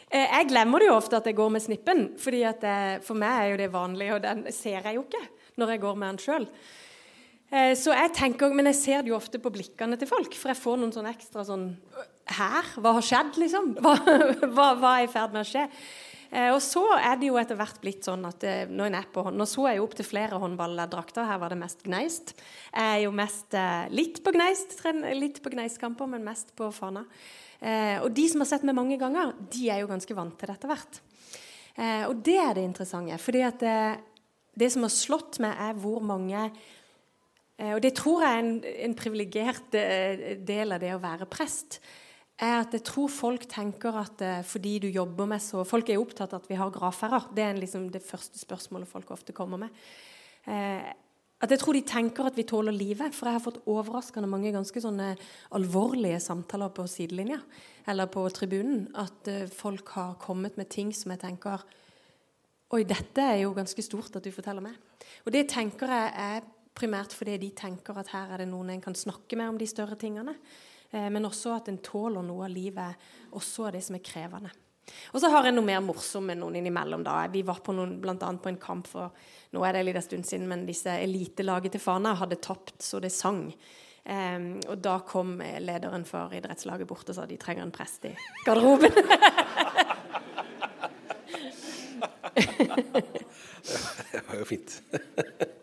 Eh, 0.07 0.23
jeg 0.23 0.47
glemmer 0.53 0.79
det 0.79 0.87
jo 0.87 0.95
ofte 0.95 1.19
at 1.19 1.25
jeg 1.27 1.35
går 1.35 1.49
med 1.51 1.63
snippen, 1.63 2.03
fordi 2.21 2.43
at 2.47 2.61
det, 2.63 2.75
for 3.03 3.19
meg 3.19 3.41
er 3.41 3.49
jo 3.51 3.59
det 3.59 3.71
vanlig, 3.73 4.11
og 4.15 4.21
den 4.23 4.45
ser 4.55 4.79
jeg 4.79 4.95
jo 4.95 5.03
ikke 5.03 5.23
når 5.59 5.73
jeg 5.73 5.81
går 5.83 5.97
med 5.99 6.07
den 6.13 6.21
sjøl. 6.23 6.45
Eh, 7.51 7.73
så 7.79 7.95
jeg 7.95 8.13
tenker, 8.15 8.53
Men 8.53 8.71
jeg 8.71 8.79
ser 8.79 9.01
det 9.01 9.11
jo 9.11 9.17
ofte 9.17 9.39
på 9.39 9.51
blikkene 9.51 9.97
til 9.99 10.07
folk, 10.07 10.35
for 10.35 10.53
jeg 10.53 10.61
får 10.61 10.79
noen 10.79 10.93
sånne 10.95 11.11
ekstra 11.11 11.43
sånn 11.47 11.73
Her? 12.27 12.73
Hva 12.81 12.97
har 12.97 13.05
skjedd, 13.05 13.39
liksom? 13.39 13.71
Hva, 13.83 13.95
hva, 14.51 14.67
hva 14.79 14.91
er 14.97 15.07
i 15.07 15.09
ferd 15.11 15.33
med 15.35 15.45
å 15.45 15.47
skje? 15.47 15.63
Eh, 16.27 16.51
og 16.51 16.59
så 16.63 16.83
er 16.97 17.15
det 17.19 17.29
jo 17.29 17.39
etter 17.39 17.55
hvert 17.55 17.79
blitt 17.79 18.03
sånn 18.03 18.25
at 18.27 18.43
nå, 18.67 18.89
på, 19.15 19.29
nå 19.31 19.47
så 19.47 19.69
jeg 19.69 19.79
jo 19.79 19.87
opp 19.87 19.95
til 19.95 20.09
flere 20.09 20.39
håndballdrakter. 20.43 21.27
Her 21.29 21.41
var 21.41 21.55
det 21.55 21.61
mest 21.61 21.85
Gneist. 21.87 22.35
Jeg 22.73 22.93
er 22.99 23.03
jo 23.05 23.15
mest 23.15 23.57
litt 23.95 24.21
på 24.25 24.35
Gneist, 24.35 24.79
litt 25.15 25.41
på 25.43 25.55
Gneistkamper, 25.55 26.09
men 26.11 26.27
mest 26.27 26.51
på 26.59 26.71
Fana. 26.75 27.05
Eh, 27.57 27.97
og 28.03 28.11
de 28.13 28.27
som 28.29 28.43
har 28.43 28.49
sett 28.51 28.65
meg 28.67 28.77
mange 28.77 28.99
ganger, 29.01 29.33
de 29.53 29.69
er 29.73 29.81
jo 29.81 29.89
ganske 29.89 30.17
vant 30.17 30.35
til 30.37 30.49
det 30.49 30.57
etter 30.57 30.71
hvert. 30.71 30.99
Eh, 31.77 32.03
og 32.09 32.19
det 32.25 32.37
er 32.41 32.57
det 32.57 32.65
interessante. 32.67 33.17
fordi 33.17 33.43
at 33.45 33.63
eh, 33.65 33.99
det 34.57 34.71
som 34.73 34.85
har 34.85 34.93
slått 34.93 35.39
meg, 35.41 35.53
er 35.57 35.77
hvor 35.77 36.01
mange 36.01 36.49
eh, 37.57 37.73
Og 37.73 37.81
det 37.81 37.95
tror 37.97 38.23
jeg 38.23 38.33
er 38.33 38.43
en, 38.43 38.63
en 38.63 38.95
privilegert 38.97 39.77
eh, 39.77 40.37
del 40.37 40.71
av 40.71 40.81
det 40.81 40.93
å 40.93 41.01
være 41.01 41.29
prest. 41.29 41.79
Er 42.37 42.59
at 42.59 42.75
jeg 42.75 42.85
tror 42.85 43.09
folk 43.09 43.47
tenker 43.49 43.97
at 43.97 44.21
eh, 44.21 44.43
fordi 44.45 44.77
du 44.83 44.87
jobber 44.93 45.25
med 45.29 45.41
så 45.41 45.63
Folk 45.65 45.89
er 45.89 46.01
opptatt 46.01 46.35
av 46.35 46.43
at 46.43 46.51
vi 46.51 46.59
har 46.59 46.73
gravferder. 46.73 47.31
Det 47.33 47.43
er 47.43 47.57
liksom 47.57 47.89
det 47.93 48.03
første 48.05 48.37
spørsmålet 48.37 48.89
folk 48.89 49.11
ofte 49.15 49.33
kommer 49.33 49.65
med. 49.65 49.83
Eh, 50.45 50.85
at 51.37 51.53
jeg 51.53 51.61
tror 51.61 51.77
de 51.77 51.83
tenker 51.85 52.25
at 52.25 52.37
vi 52.37 52.45
tåler 52.49 52.73
livet. 52.73 53.13
For 53.13 53.29
jeg 53.29 53.37
har 53.37 53.43
fått 53.43 53.59
overraskende 53.69 54.29
mange 54.29 54.53
ganske 54.53 54.81
sånne 54.81 55.11
alvorlige 55.57 56.19
samtaler 56.23 56.71
på 56.73 56.87
sidelinja 56.89 57.37
eller 57.89 58.09
på 58.09 58.23
tribunen. 58.33 58.87
At 58.97 59.29
uh, 59.29 59.45
folk 59.53 59.93
har 59.93 60.15
kommet 60.21 60.57
med 60.57 60.71
ting 60.73 60.93
som 60.97 61.13
jeg 61.13 61.21
tenker 61.27 61.65
Oi, 62.73 62.81
dette 62.83 63.23
er 63.23 63.37
jo 63.45 63.53
ganske 63.55 63.79
stort 63.85 64.17
at 64.17 64.25
du 64.25 64.31
forteller 64.33 64.65
meg. 64.65 64.73
Og 65.23 65.31
det 65.31 65.45
tenker 65.53 65.93
jeg 65.93 66.09
er 66.19 66.47
primært 66.75 67.13
fordi 67.15 67.37
de 67.39 67.51
tenker 67.55 67.95
at 68.01 68.09
her 68.11 68.33
er 68.33 68.41
det 68.43 68.49
noen 68.49 68.73
en 68.73 68.81
kan 68.83 68.97
snakke 68.97 69.37
med 69.39 69.53
om 69.53 69.61
de 69.61 69.69
større 69.69 69.95
tingene. 69.95 70.33
Uh, 70.93 71.09
men 71.13 71.27
også 71.27 71.55
at 71.57 71.67
en 71.71 71.81
tåler 71.83 72.23
noe 72.25 72.47
av 72.47 72.53
livet, 72.53 73.09
også 73.35 73.67
av 73.67 73.77
det 73.77 73.83
som 73.85 73.97
er 73.97 74.05
krevende. 74.05 74.53
Og 75.11 75.19
så 75.21 75.29
har 75.31 75.47
jeg 75.47 75.55
noe 75.55 75.67
mer 75.67 75.81
morsomt 75.83 76.29
med 76.29 76.39
noen 76.39 76.55
innimellom. 76.59 77.03
da. 77.03 77.27
Vi 77.31 77.41
var 77.47 77.59
på 77.63 77.73
noen, 77.75 77.97
blant 78.01 78.23
annet 78.23 78.43
på 78.43 78.49
en 78.53 78.61
kamp 78.61 78.87
for 78.87 79.11
nå 79.51 79.63
er 79.63 79.73
det 79.73 79.79
en 79.81 79.89
liten 79.89 80.05
stund 80.05 80.25
siden, 80.27 80.47
men 80.47 80.67
disse 80.67 80.91
elitelaget 80.91 81.71
til 81.75 81.83
Fana 81.83 82.15
hadde 82.19 82.39
tapt 82.43 82.81
så 82.83 82.99
det 83.03 83.11
sang. 83.15 83.51
Um, 84.07 84.59
og 84.71 84.77
da 84.79 84.99
kom 85.03 85.41
lederen 85.59 86.05
for 86.07 86.31
idrettslaget 86.35 86.87
bort 86.87 87.09
og 87.11 87.15
sa 87.17 87.25
de 87.27 87.35
trenger 87.41 87.63
en 87.65 87.75
prest 87.75 88.05
i 88.07 88.15
garderoben. 88.45 88.93
det 94.13 94.23
var 94.29 94.35
jo 94.39 94.45
fint. 94.47 94.81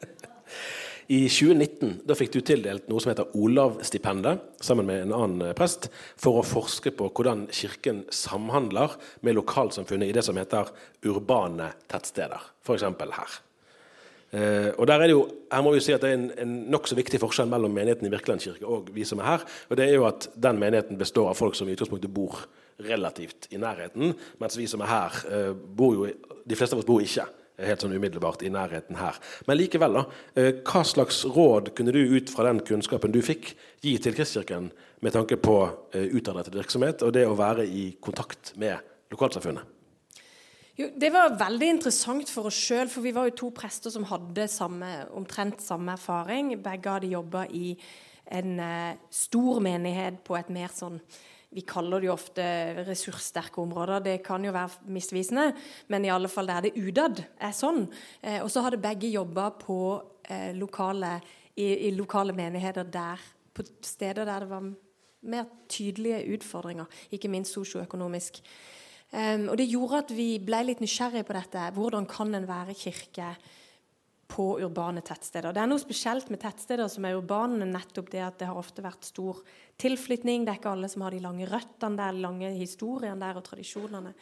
I 1.13 1.27
2019 1.29 1.99
da 2.09 2.17
fikk 2.17 2.33
du 2.33 2.41
tildelt 2.41 2.87
noe 2.89 3.03
som 3.03 3.11
heter 3.13 3.35
Olav-stipendet, 3.37 4.41
sammen 4.65 4.87
med 4.89 5.03
en 5.05 5.13
annen 5.13 5.49
eh, 5.51 5.57
prest, 5.57 5.91
for 6.17 6.41
å 6.41 6.47
forske 6.47 6.95
på 6.97 7.11
hvordan 7.11 7.47
Kirken 7.53 8.05
samhandler 8.09 8.97
med 9.27 9.37
lokalsamfunnet 9.37 10.09
i 10.09 10.15
det 10.17 10.25
som 10.25 10.39
heter 10.41 10.73
urbane 11.05 11.75
tettsteder, 11.93 12.49
f.eks. 12.65 12.87
her. 13.19 13.37
Eh, 14.35 14.71
og 14.73 14.89
der 14.89 14.97
er 14.97 15.07
det 15.07 15.15
jo, 15.15 15.29
her 15.53 15.63
må 15.63 15.75
vi 15.77 15.85
si 15.85 15.93
at 15.95 16.03
det 16.03 16.11
er 16.11 16.19
en, 16.19 16.27
en 16.41 16.57
nokså 16.73 16.97
viktig 16.99 17.21
forskjell 17.23 17.53
mellom 17.53 17.77
menigheten 17.77 18.09
i 18.09 18.15
Virkeland 18.15 18.43
kirke 18.43 18.67
og 18.67 18.89
vi 18.97 19.05
som 19.07 19.21
er 19.21 19.35
her. 19.35 19.49
og 19.69 19.79
det 19.79 19.87
er 19.87 19.95
jo 19.99 20.09
at 20.09 20.27
Den 20.35 20.59
menigheten 20.59 20.99
består 20.99 21.29
av 21.31 21.39
folk 21.39 21.55
som 21.55 21.69
i 21.69 21.77
utgangspunktet 21.77 22.11
bor 22.11 22.41
relativt 22.83 23.47
i 23.55 23.61
nærheten, 23.63 24.17
mens 24.41 24.57
vi 24.59 24.67
som 24.67 24.83
er 24.83 24.91
her, 24.91 25.25
eh, 25.31 25.53
bor 25.53 25.95
jo, 25.95 26.09
de 26.43 26.57
fleste 26.57 26.75
av 26.75 26.83
oss 26.83 26.89
bor 26.89 27.05
ikke 27.05 27.29
helt 27.63 27.85
sånn 27.85 27.95
umiddelbart 27.95 28.43
i 28.43 28.51
nærheten 28.53 28.99
her. 28.99 29.19
Men 29.47 29.59
likevel, 29.61 30.01
da. 30.01 30.05
Eh, 30.35 30.51
hva 30.67 30.83
slags 30.87 31.23
råd 31.25 31.71
kunne 31.77 31.95
du 31.95 32.01
ut 32.17 32.33
fra 32.33 32.49
den 32.49 32.63
kunnskapen 32.67 33.15
du 33.15 33.21
fikk, 33.23 33.53
gi 33.85 33.95
til 34.03 34.17
Kristkirken 34.17 34.73
med 35.05 35.15
tanke 35.15 35.39
på 35.39 35.59
eh, 35.95 36.09
utadrettet 36.17 36.57
virksomhet 36.57 37.05
og 37.07 37.15
det 37.15 37.27
å 37.29 37.39
være 37.39 37.67
i 37.69 37.93
kontakt 38.03 38.55
med 38.61 38.83
lokalsamfunnet? 39.15 39.71
Jo, 40.75 40.89
det 40.99 41.13
var 41.15 41.37
veldig 41.39 41.69
interessant 41.77 42.31
for 42.35 42.51
oss 42.51 42.57
sjøl, 42.59 42.89
for 42.91 43.05
vi 43.05 43.13
var 43.15 43.29
jo 43.29 43.37
to 43.45 43.51
prester 43.55 43.93
som 43.95 44.07
hadde 44.11 44.49
samme, 44.51 44.89
omtrent 45.15 45.63
samme 45.63 45.95
erfaring. 45.95 46.51
Begge 46.59 46.97
hadde 46.97 47.13
jobba 47.13 47.45
i 47.55 47.77
en 48.35 48.59
uh, 48.59 48.97
stor 49.13 49.61
menighet 49.63 50.19
på 50.27 50.35
et 50.35 50.51
mer 50.51 50.75
sånn 50.75 50.99
vi 51.55 51.63
kaller 51.63 52.03
det 52.03 52.09
jo 52.09 52.15
ofte 52.17 52.45
ressurssterke 52.89 53.63
områder. 53.63 54.03
Det 54.03 54.17
kan 54.27 54.43
jo 54.45 54.53
være 54.55 54.91
misvisende, 54.91 55.53
men 55.93 56.05
i 56.05 56.11
alle 56.11 56.31
fall 56.31 56.51
der 56.51 56.67
det 56.67 56.75
utad 56.75 57.23
er 57.39 57.55
sånn. 57.55 57.85
Eh, 58.23 58.41
og 58.43 58.51
så 58.51 58.65
hadde 58.67 58.83
begge 58.83 59.13
jobba 59.13 59.51
på 59.61 59.79
eh, 60.27 60.51
lokale, 60.59 61.17
i, 61.55 61.89
i, 61.89 61.93
lokale 61.95 62.35
menigheter 62.35 62.89
der, 62.91 63.23
på 63.55 63.63
steder 63.87 64.27
der 64.27 64.43
det 64.43 64.51
var 64.51 64.71
mer 65.25 65.51
tydelige 65.71 66.25
utfordringer, 66.35 66.91
ikke 67.15 67.31
minst 67.33 67.55
sosioøkonomisk. 67.55 68.43
Um, 69.15 69.47
og 69.53 69.59
det 69.61 69.69
gjorde 69.71 70.01
at 70.03 70.11
vi 70.11 70.41
ble 70.43 70.59
litt 70.67 70.81
nysgjerrige 70.83 71.27
på 71.29 71.37
dette. 71.37 71.69
Hvordan 71.77 72.09
kan 72.11 72.35
en 72.35 72.49
være 72.49 72.75
kirke 72.75 73.29
på 74.29 74.47
urbane 74.63 75.03
tettsteder. 75.05 75.53
Det 75.53 75.63
er 75.63 75.69
noe 75.69 75.83
spesielt 75.83 76.31
med 76.33 76.41
tettsteder 76.43 76.89
som 76.91 77.05
er 77.07 77.19
urbane, 77.19 77.67
nettopp 77.69 78.11
det 78.13 78.23
at 78.25 78.41
det 78.41 78.49
har 78.49 78.59
ofte 78.59 78.85
vært 78.85 79.07
stor 79.07 79.43
tilflytning. 79.81 80.45
Det 80.45 80.55
er 80.55 80.61
ikke 80.61 80.73
alle 80.73 80.91
som 80.91 81.05
har 81.05 81.15
de 81.15 81.23
lange 81.25 81.49
røttene 81.51 82.01
der, 82.01 82.21
lange 82.25 82.51
historiene 82.57 83.21
der 83.21 83.41
og 83.41 83.47
tradisjonene. 83.47 84.15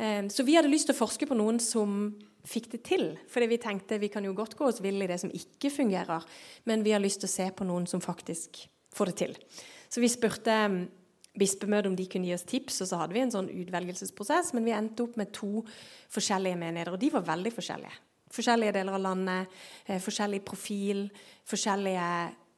Ehm, 0.00 0.30
så 0.32 0.46
vi 0.46 0.56
hadde 0.56 0.72
lyst 0.72 0.88
til 0.88 0.96
å 0.96 1.02
forske 1.02 1.28
på 1.28 1.36
noen 1.38 1.60
som 1.62 2.14
fikk 2.48 2.70
det 2.72 2.82
til. 2.88 3.06
Fordi 3.30 3.50
vi 3.52 3.60
tenkte 3.62 4.00
vi 4.02 4.10
kan 4.12 4.24
jo 4.26 4.34
godt 4.36 4.56
gå 4.58 4.66
oss 4.70 4.82
vill 4.82 5.02
i 5.04 5.10
det 5.10 5.20
som 5.22 5.32
ikke 5.34 5.70
fungerer, 5.70 6.24
men 6.68 6.82
vi 6.86 6.94
har 6.94 7.02
lyst 7.02 7.22
til 7.22 7.30
å 7.30 7.36
se 7.36 7.50
på 7.54 7.68
noen 7.68 7.86
som 7.90 8.02
faktisk 8.02 8.64
får 8.96 9.12
det 9.12 9.18
til. 9.20 9.36
Så 9.92 10.02
vi 10.02 10.10
spurte 10.10 10.56
ehm, 10.64 10.80
bispemøtet 11.38 11.90
om 11.90 11.96
de 11.96 12.08
kunne 12.10 12.28
gi 12.28 12.36
oss 12.36 12.48
tips, 12.48 12.82
og 12.84 12.90
så 12.90 13.02
hadde 13.02 13.16
vi 13.16 13.22
en 13.24 13.34
sånn 13.34 13.52
utvelgelsesprosess, 13.52 14.52
men 14.56 14.66
vi 14.66 14.74
endte 14.76 15.04
opp 15.06 15.20
med 15.20 15.32
to 15.36 15.62
forskjellige 16.12 16.58
menigheter, 16.60 16.96
og 16.96 17.00
de 17.00 17.12
var 17.12 17.28
veldig 17.28 17.54
forskjellige 17.54 18.00
forskjellige 18.32 18.74
deler 18.78 18.96
av 18.96 19.04
landet, 19.04 19.56
eh, 19.86 20.00
forskjellig 20.02 20.42
profil, 20.46 21.06
forskjellige 21.48 22.06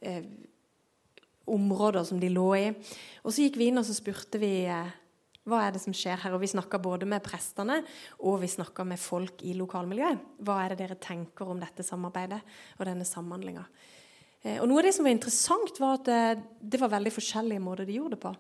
eh, 0.00 0.26
områder 1.50 2.04
som 2.04 2.20
de 2.20 2.30
lå 2.32 2.50
i. 2.56 2.68
Og 3.24 3.32
så 3.32 3.44
gikk 3.44 3.58
vi 3.60 3.70
inn 3.70 3.80
og 3.80 3.86
så 3.88 3.96
spurte 3.96 4.40
vi 4.40 4.52
eh, 4.70 4.92
hva 5.44 5.60
er 5.66 5.74
det 5.74 5.82
som 5.82 5.94
skjer 5.96 6.22
her. 6.22 6.36
Og 6.36 6.42
vi 6.42 6.52
snakka 6.52 6.80
både 6.82 7.08
med 7.08 7.24
prestene 7.24 7.82
og 8.20 8.40
vi 8.42 8.50
med 8.84 9.00
folk 9.00 9.42
i 9.42 9.54
lokalmiljøet. 9.58 10.22
Hva 10.40 10.62
er 10.64 10.72
det 10.72 10.80
dere 10.84 10.96
tenker 10.96 11.50
om 11.50 11.60
dette 11.60 11.84
samarbeidet 11.84 12.40
og 12.78 12.86
denne 12.86 13.04
samhandlinga? 13.04 13.64
Eh, 14.44 14.60
og 14.60 14.68
noe 14.68 14.80
av 14.82 14.88
det 14.88 14.94
som 14.96 15.06
var 15.06 15.14
interessant, 15.16 15.80
var 15.80 16.00
at 16.00 16.08
eh, 16.12 16.42
det 16.60 16.80
var 16.80 16.92
veldig 16.92 17.12
forskjellige 17.12 17.64
måter 17.64 17.88
de 17.88 17.98
gjorde 17.98 18.16
det 18.16 18.24
på. 18.24 18.34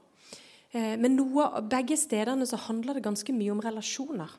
Eh, 0.74 0.94
men 0.98 1.14
noe, 1.14 1.46
begge 1.70 1.94
stedene 1.98 2.46
så 2.50 2.58
handler 2.66 2.98
det 2.98 3.04
ganske 3.04 3.34
mye 3.34 3.52
om 3.54 3.62
relasjoner. 3.62 4.32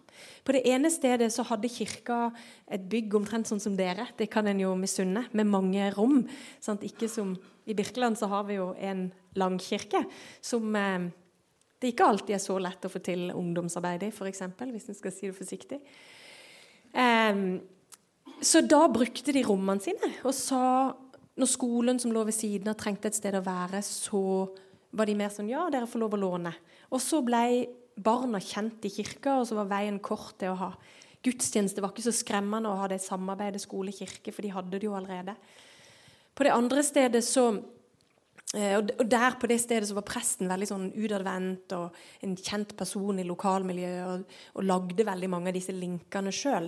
På 0.43 0.55
det 0.55 0.65
ene 0.67 0.91
stedet 0.91 1.29
så 1.31 1.45
hadde 1.47 1.71
kirka 1.71 2.17
et 2.67 2.83
bygg 2.91 3.15
omtrent 3.15 3.47
sånn 3.47 3.63
som 3.63 3.77
dere. 3.79 4.09
Det 4.19 4.27
kan 4.31 4.47
en 4.51 4.59
jo 4.59 4.73
misunne, 4.79 5.25
med 5.31 5.47
mange 5.47 5.87
rom. 5.95 6.25
Sant? 6.63 6.83
Ikke 6.83 7.07
som 7.11 7.37
I 7.65 7.77
Birkeland 7.77 8.19
så 8.19 8.27
har 8.33 8.43
vi 8.49 8.59
jo 8.59 8.73
en 8.75 9.07
langkirke 9.39 10.03
som 10.43 10.75
eh, 10.75 11.07
det 11.79 11.93
ikke 11.93 12.09
alltid 12.11 12.35
er 12.35 12.43
så 12.43 12.57
lett 12.59 12.83
å 12.87 12.91
få 12.91 12.99
til 13.03 13.29
ungdomsarbeid 13.31 14.03
i, 14.07 14.11
f.eks., 14.11 14.43
hvis 14.59 14.91
en 14.91 14.99
skal 14.99 15.15
si 15.15 15.29
det 15.29 15.37
forsiktig. 15.39 15.79
Eh, 16.91 17.41
så 18.43 18.59
da 18.67 18.83
brukte 18.91 19.31
de 19.31 19.43
rommene 19.47 19.79
sine 19.83 20.11
og 20.25 20.35
sa 20.35 20.65
når 21.35 21.49
skolen 21.51 21.99
som 21.99 22.13
lå 22.15 22.23
ved 22.27 22.35
siden 22.35 22.71
av, 22.71 22.77
trengte 22.79 23.09
et 23.11 23.17
sted 23.17 23.35
å 23.35 23.43
være, 23.43 23.81
så 23.83 24.21
var 24.95 25.09
de 25.09 25.17
mer 25.19 25.33
sånn 25.33 25.51
Ja, 25.51 25.67
dere 25.71 25.89
får 25.89 26.03
lov 26.03 26.15
å 26.15 26.21
låne. 26.21 26.53
Og 26.93 27.01
så 27.03 27.21
ble 27.25 27.43
barna 27.95 28.41
kjent 28.43 28.85
i 28.87 28.91
kirka, 28.91 29.39
og 29.39 29.47
så 29.47 29.57
var 29.59 29.71
veien 29.71 29.99
kort 30.03 30.35
til 30.39 30.51
å 30.51 30.59
ha 30.59 30.71
gudstjeneste. 31.25 31.79
Det 31.79 31.85
var 31.85 31.93
ikke 31.93 32.07
så 32.07 32.15
skremmende 32.15 32.71
å 32.71 32.79
ha 32.81 32.89
det 32.91 33.01
samarbeidet 33.03 33.63
skole-kirke, 33.63 34.33
for 34.35 34.45
de 34.45 34.53
hadde 34.55 34.75
det 34.75 34.87
jo 34.87 34.97
allerede. 34.97 35.35
På 36.35 36.45
det 36.45 36.53
andre 36.53 36.83
stedet 36.83 37.23
så 37.23 37.47
eh, 38.55 38.75
og 38.75 38.91
der 39.07 39.39
på 39.39 39.47
det 39.49 39.61
stedet 39.63 39.87
så 39.89 39.95
var 39.97 40.07
presten 40.07 40.51
veldig 40.51 40.67
sånn 40.67 40.89
utadvendt 40.91 41.75
og 41.77 41.95
en 42.25 42.35
kjent 42.35 42.75
person 42.77 43.21
i 43.21 43.27
lokalmiljøet 43.27 44.05
og, 44.09 44.37
og 44.59 44.67
lagde 44.67 45.07
veldig 45.07 45.31
mange 45.31 45.53
av 45.53 45.57
disse 45.57 45.75
linkene 45.75 46.33
sjøl. 46.35 46.67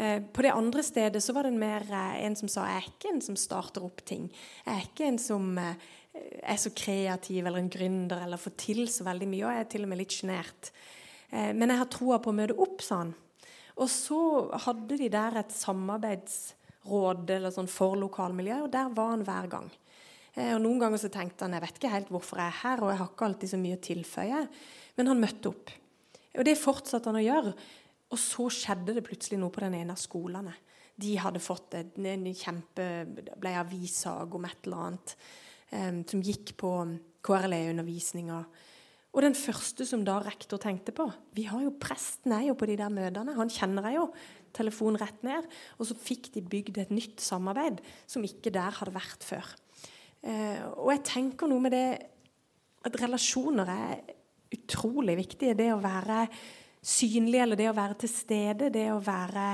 Eh, 0.00 0.22
på 0.24 0.42
det 0.42 0.54
andre 0.56 0.82
stedet 0.82 1.20
så 1.22 1.36
var 1.36 1.46
det 1.46 1.58
mer 1.60 1.84
eh, 1.84 2.22
en 2.24 2.38
som 2.40 2.50
sa 2.50 2.64
jeg 2.70 2.80
er 2.80 2.88
ikke 2.94 3.12
en 3.12 3.20
som 3.28 3.36
starter 3.38 3.84
opp 3.84 4.00
ting. 4.08 4.30
Jeg 4.64 4.72
er 4.72 4.88
ikke 4.88 5.10
en 5.12 5.20
som 5.20 5.52
er 6.14 6.58
så 6.60 6.70
kreativ 6.76 7.44
eller 7.44 7.60
en 7.60 7.70
gründer 7.72 8.22
eller 8.24 8.40
får 8.40 8.54
til 8.60 8.84
så 8.92 9.06
veldig 9.06 9.28
mye. 9.30 9.44
Og 9.46 9.54
jeg 9.54 9.64
er 9.64 9.70
til 9.72 9.86
og 9.86 9.90
med 9.90 10.00
litt 10.00 10.14
sjenert. 10.14 10.70
Eh, 11.30 11.52
men 11.56 11.72
jeg 11.72 11.80
har 11.80 11.90
troa 11.92 12.20
på 12.22 12.32
å 12.32 12.36
møte 12.36 12.58
opp, 12.62 12.82
sa 12.84 13.02
han. 13.02 13.14
Og 13.74 13.88
så 13.90 14.18
hadde 14.66 14.98
de 15.00 15.08
der 15.10 15.40
et 15.40 15.54
samarbeidsråd 15.54 17.32
eller 17.36 17.54
sånn 17.54 17.70
for 17.70 17.98
lokalmiljøet, 17.98 18.68
og 18.68 18.74
der 18.74 18.92
var 18.94 19.14
han 19.16 19.24
hver 19.26 19.48
gang. 19.56 19.70
Eh, 20.34 20.52
og 20.54 20.60
Noen 20.62 20.82
ganger 20.82 21.02
så 21.02 21.10
tenkte 21.12 21.46
han 21.46 21.56
jeg 21.56 21.66
vet 21.66 21.80
ikke 21.80 21.94
helt 21.94 22.12
hvorfor 22.14 22.42
jeg 22.42 22.52
er 22.52 22.60
her, 22.62 22.84
og 22.84 22.92
jeg 22.92 23.00
har 23.02 23.10
ikke 23.10 23.30
alltid 23.30 23.54
så 23.54 23.62
mye 23.62 23.78
å 23.78 23.86
tilføye. 23.88 24.44
Men 24.98 25.10
han 25.10 25.22
møtte 25.22 25.50
opp. 25.50 25.72
Og 26.34 26.46
det 26.46 26.58
fortsatte 26.58 27.10
han 27.10 27.18
å 27.18 27.24
gjøre. 27.24 27.54
Og 28.14 28.20
så 28.20 28.46
skjedde 28.52 28.94
det 28.94 29.02
plutselig 29.06 29.40
noe 29.40 29.54
på 29.54 29.62
den 29.64 29.74
ene 29.80 29.94
av 29.94 30.02
skolene. 30.02 30.54
De 30.94 31.16
hadde 31.18 31.42
fått 31.42 31.74
en, 31.74 32.28
kjempe 32.38 32.84
ble 33.10 33.54
avissag 33.58 34.36
om 34.38 34.44
et 34.46 34.68
eller 34.68 34.84
annet 34.84 35.16
som 35.74 36.22
gikk 36.22 36.54
på 36.60 36.70
KRLE-undervisninga. 37.24 38.38
Og 39.14 39.22
den 39.22 39.36
første 39.38 39.86
som 39.86 40.02
da 40.06 40.16
rektor 40.24 40.58
tenkte 40.58 40.94
på 40.94 41.06
vi 41.36 41.46
har 41.46 41.62
jo 41.62 41.74
Presten 41.80 42.34
er 42.34 42.48
jo 42.48 42.56
på 42.58 42.66
de 42.66 42.76
der 42.78 42.90
møtene. 42.92 43.36
Han 43.38 43.52
kjenner 43.52 43.86
jeg 43.88 44.00
jo. 44.00 44.08
Telefon 44.54 44.98
rett 44.98 45.22
ned. 45.26 45.46
Og 45.78 45.88
så 45.88 45.98
fikk 45.98 46.32
de 46.34 46.42
bygd 46.42 46.80
et 46.82 46.94
nytt 46.94 47.22
samarbeid 47.22 47.80
som 48.10 48.26
ikke 48.26 48.52
der 48.54 48.74
hadde 48.74 48.94
vært 48.94 49.26
før. 49.26 49.54
Eh, 50.24 50.60
og 50.80 50.90
jeg 50.94 51.04
tenker 51.06 51.50
noe 51.50 51.62
med 51.62 51.74
det 51.74 51.86
at 52.84 53.00
relasjoner 53.00 53.70
er 53.70 54.14
utrolig 54.54 55.16
viktige. 55.18 55.56
Det 55.58 55.70
å 55.74 55.82
være 55.82 56.24
synlig, 56.84 57.40
eller 57.42 57.58
det 57.58 57.70
å 57.70 57.76
være 57.76 57.98
til 58.02 58.12
stede, 58.12 58.70
det 58.74 58.88
å 58.92 59.02
være 59.02 59.46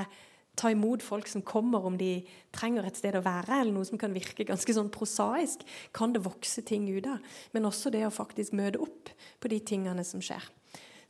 ta 0.59 0.71
imot 0.71 1.03
folk 1.03 1.29
som 1.31 1.43
kommer 1.47 1.85
om 1.87 1.97
de 1.97 2.21
trenger 2.53 2.85
et 2.85 2.97
sted 2.99 3.15
å 3.15 3.23
være, 3.23 3.61
eller 3.61 3.73
noe 3.75 3.87
som 3.87 3.99
kan 4.01 4.13
virke 4.13 4.45
ganske 4.47 4.75
sånn 4.75 4.91
prosaisk, 4.93 5.63
kan 5.95 6.13
det 6.13 6.23
vokse 6.25 6.63
ting 6.67 6.89
ut 6.91 7.07
av. 7.07 7.21
Men 7.55 7.69
også 7.69 7.93
det 7.93 8.03
å 8.07 8.13
faktisk 8.13 8.55
møte 8.57 8.81
opp 8.83 9.13
på 9.39 9.51
de 9.51 9.61
tingene 9.63 10.03
som 10.07 10.23
skjer. 10.23 10.43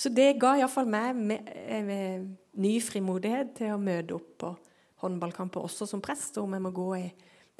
Så 0.01 0.10
det 0.13 0.39
ga 0.41 0.55
iallfall 0.57 0.88
meg 0.89 1.17
med, 1.17 1.50
med, 1.69 1.89
med 1.89 2.62
ny 2.62 2.77
frimodighet 2.81 3.53
til 3.60 3.75
å 3.75 3.81
møte 3.81 4.17
opp 4.17 4.31
på 4.41 4.53
håndballkamper 5.03 5.65
også 5.65 5.88
som 5.89 6.01
prest. 6.01 6.38
om 6.38 6.53
jeg 6.53 6.63
må 6.63 6.71
gå 6.74 6.89
i 6.98 7.05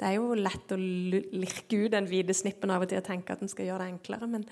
det 0.02 0.08
er 0.08 0.16
jo 0.16 0.34
lett 0.34 0.72
å 0.74 0.78
lirke 0.80 1.84
ut 1.84 1.92
den 1.94 2.08
hvite 2.10 2.34
snippen 2.34 2.72
av 2.74 2.82
og 2.82 2.90
til 2.90 2.98
og 2.98 3.06
tenke 3.06 3.36
at 3.36 3.42
en 3.44 3.50
skal 3.50 3.68
gjøre 3.68 3.84
det 3.84 3.92
enklere, 3.92 4.26
men 4.26 4.46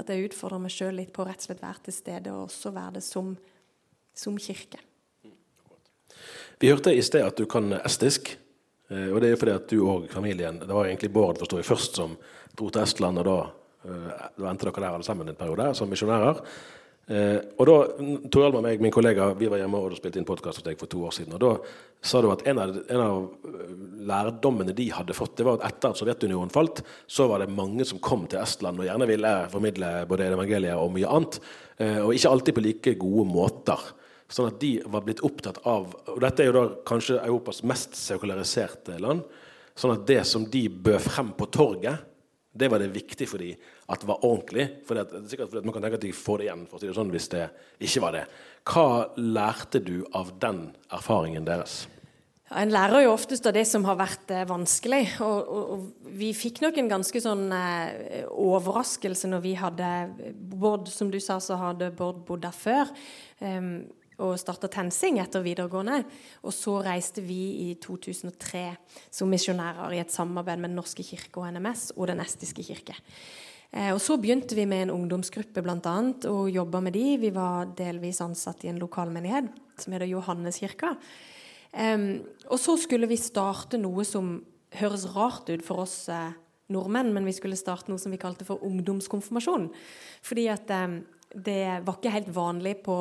at 0.00 0.08
jeg 0.10 0.26
utfordrer 0.26 0.64
meg 0.64 0.74
sjøl 0.74 0.98
litt 0.98 1.12
på 1.14 1.22
å 1.22 1.28
rett 1.28 1.38
og 1.44 1.46
slett 1.46 1.62
være 1.62 1.84
til 1.86 1.94
stede 1.94 2.32
og 2.34 2.48
også 2.48 2.72
være 2.74 2.96
det 2.96 3.04
som, 3.06 3.28
som 4.18 4.40
kirke. 4.40 4.80
Vi 6.58 6.72
hørte 6.72 6.94
i 6.94 7.04
sted 7.04 7.24
at 7.26 7.36
du 7.36 7.44
kan 7.50 7.72
estisk. 7.82 8.36
Eh, 8.88 9.10
og 9.10 9.20
det 9.22 9.32
er 9.32 9.40
fordi 9.40 9.56
at 9.56 9.66
du 9.72 9.80
og 9.82 10.06
familien 10.12 10.60
Det 10.62 10.70
var 10.70 10.86
egentlig 10.86 11.10
Bård 11.10 11.40
forstår 11.40 11.62
jeg, 11.62 11.66
først 11.66 11.98
som 11.98 12.16
dro 12.56 12.70
til 12.70 12.84
Estland, 12.84 13.18
og 13.18 13.26
da, 13.26 13.36
eh, 13.84 14.24
da 14.38 14.50
endte 14.50 14.68
dere 14.68 14.80
der 14.84 14.94
alle 14.94 15.06
sammen 15.06 15.28
en 15.28 15.38
periode 15.38 15.74
som 15.74 15.90
misjonærer. 15.90 16.40
Eh, 17.06 17.38
og 17.58 17.66
da 17.66 17.74
Tor 18.30 18.46
Alma 18.46 18.62
meg, 18.62 18.80
min 18.80 18.94
kollega, 18.94 19.32
vi 19.38 19.50
var 19.50 19.58
hjemme 19.58 19.78
og 19.78 19.98
spilte 19.98 20.18
inn 20.18 20.26
podkast 20.26 20.58
hos 20.58 20.66
deg 20.66 20.78
for 20.78 20.90
to 20.90 21.04
år 21.06 21.12
siden. 21.14 21.34
og 21.34 21.40
Da 21.40 21.52
sa 22.02 22.22
du 22.22 22.30
at 22.30 22.46
en 22.46 22.58
av, 22.58 22.72
en 22.88 23.02
av, 23.02 23.28
lærdommene 24.06 24.74
de 24.74 24.88
hadde 24.90 25.14
fått, 25.14 25.36
det 25.36 25.46
var 25.46 25.60
at 25.60 25.74
etter 25.74 25.90
at 25.90 25.98
Sovjetunionen 25.98 26.50
falt, 26.50 26.82
så 27.06 27.28
var 27.28 27.42
det 27.42 27.50
mange 27.50 27.84
som 27.84 27.98
kom 27.98 28.26
til 28.26 28.40
Estland 28.40 28.78
og 28.78 28.86
gjerne 28.86 29.06
ville 29.06 29.34
formidle 29.50 30.06
både 30.06 30.30
evangeliet 30.30 30.78
og 30.78 30.92
mye 30.94 31.10
annet. 31.10 31.38
Og 32.06 32.14
ikke 32.14 32.30
alltid 32.30 32.54
på 32.54 32.64
like 32.64 32.94
gode 32.98 33.26
måter. 33.28 33.82
Sånn 34.26 34.50
at 34.50 34.58
de 34.62 34.72
var 34.90 35.04
blitt 35.06 35.22
opptatt 35.22 35.60
av 35.70 35.92
Og 36.10 36.18
dette 36.24 36.42
er 36.42 36.48
jo 36.50 36.56
da 36.56 36.64
kanskje 36.88 37.20
Europas 37.20 37.62
mest 37.62 37.94
sekulariserte 37.98 38.98
land. 39.02 39.22
Sånn 39.78 39.94
at 39.94 40.06
det 40.08 40.22
som 40.26 40.46
de 40.50 40.66
bød 40.68 41.02
frem 41.04 41.32
på 41.36 41.46
torget, 41.52 42.02
det 42.56 42.70
var 42.72 42.80
det 42.80 42.94
viktig 42.94 43.26
for 43.28 43.42
dem 43.42 43.58
at 43.86 44.00
det 44.02 44.08
var 44.08 44.24
ordentlig. 44.24 44.66
For 44.88 44.96
det 44.96 45.04
er 45.04 45.26
sikkert 45.30 45.52
fordi 45.52 45.66
Man 45.68 45.76
kan 45.76 45.84
tenke 45.84 46.00
at 46.00 46.06
de 46.06 46.14
får 46.16 46.38
det 46.38 46.48
igjen 46.48 46.64
for 46.70 46.78
å 46.78 46.80
si 46.80 46.88
det 46.88 46.96
sånn, 46.96 47.12
hvis 47.12 47.28
det 47.34 47.44
ikke 47.86 48.02
var 48.06 48.16
det. 48.16 48.24
Hva 48.66 48.88
lærte 49.20 49.82
du 49.84 49.98
av 50.16 50.32
den 50.42 50.64
erfaringen 50.90 51.46
deres? 51.46 51.84
En 52.54 52.70
lærer 52.70 53.02
jo 53.02 53.10
oftest 53.10 53.46
av 53.50 53.56
det 53.56 53.64
som 53.66 53.84
har 53.88 53.98
vært 53.98 54.30
eh, 54.30 54.44
vanskelig. 54.46 55.02
Og, 55.18 55.48
og, 55.50 55.70
og, 55.74 56.10
vi 56.16 56.30
fikk 56.36 56.60
nok 56.62 56.76
en 56.78 56.90
ganske 56.92 57.20
sånn 57.22 57.48
eh, 57.52 58.22
overraskelse 58.30 59.30
når 59.32 59.42
vi 59.42 59.54
hadde 59.58 59.88
Bård, 60.32 60.86
som 60.88 61.10
du 61.10 61.18
sa, 61.20 61.40
så 61.42 61.58
hadde 61.58 61.90
Bård 61.98 62.22
bodd 62.28 62.44
der 62.46 62.54
før. 62.54 62.92
Um, 63.42 63.88
og 64.22 64.38
starta 64.40 64.70
TenSing 64.72 65.20
etter 65.20 65.44
videregående. 65.44 66.02
Og 66.46 66.54
så 66.54 66.78
reiste 66.84 67.24
vi 67.24 67.40
i 67.66 67.74
2003 67.82 68.64
som 69.12 69.30
misjonærer 69.32 69.96
i 69.96 70.00
et 70.02 70.14
samarbeid 70.14 70.62
med 70.62 70.72
Den 70.72 70.80
norske 70.80 71.04
kirke 71.06 71.42
og 71.42 71.52
NMS 71.52 71.90
og 71.96 72.08
Den 72.12 72.22
estiske 72.24 72.64
kirke. 72.66 72.96
Eh, 73.72 73.92
og 73.92 74.00
Så 74.00 74.16
begynte 74.16 74.54
vi 74.54 74.64
med 74.64 74.86
en 74.86 74.94
ungdomsgruppe 74.94 75.62
blant 75.62 75.86
annet, 75.86 76.24
og 76.24 76.50
jobba 76.50 76.80
med 76.80 76.92
de. 76.92 77.18
Vi 77.20 77.30
var 77.34 77.72
delvis 77.76 78.20
ansatt 78.20 78.64
i 78.64 78.68
en 78.72 78.80
lokalmenighet 78.80 79.50
som 79.76 79.92
heter 79.92 80.08
Johanneskirka. 80.08 80.96
Um, 81.76 82.22
og 82.48 82.58
så 82.62 82.76
skulle 82.80 83.08
vi 83.10 83.18
starte 83.20 83.76
noe 83.76 84.04
som 84.08 84.38
høres 84.78 85.04
rart 85.12 85.50
ut 85.50 85.64
for 85.64 85.82
oss 85.82 86.06
eh, 86.08 86.32
nordmenn, 86.72 87.12
men 87.12 87.26
vi 87.28 87.34
skulle 87.36 87.58
starte 87.58 87.90
noe 87.90 88.00
som 88.00 88.14
vi 88.14 88.20
kalte 88.20 88.46
for 88.48 88.62
ungdomskonfirmasjon. 88.64 89.68
Fordi 90.24 90.46
at 90.52 90.72
eh, 90.72 90.96
det 91.34 91.82
var 91.86 91.98
ikke 91.98 92.14
helt 92.14 92.30
vanlig 92.34 92.76
på 92.86 92.98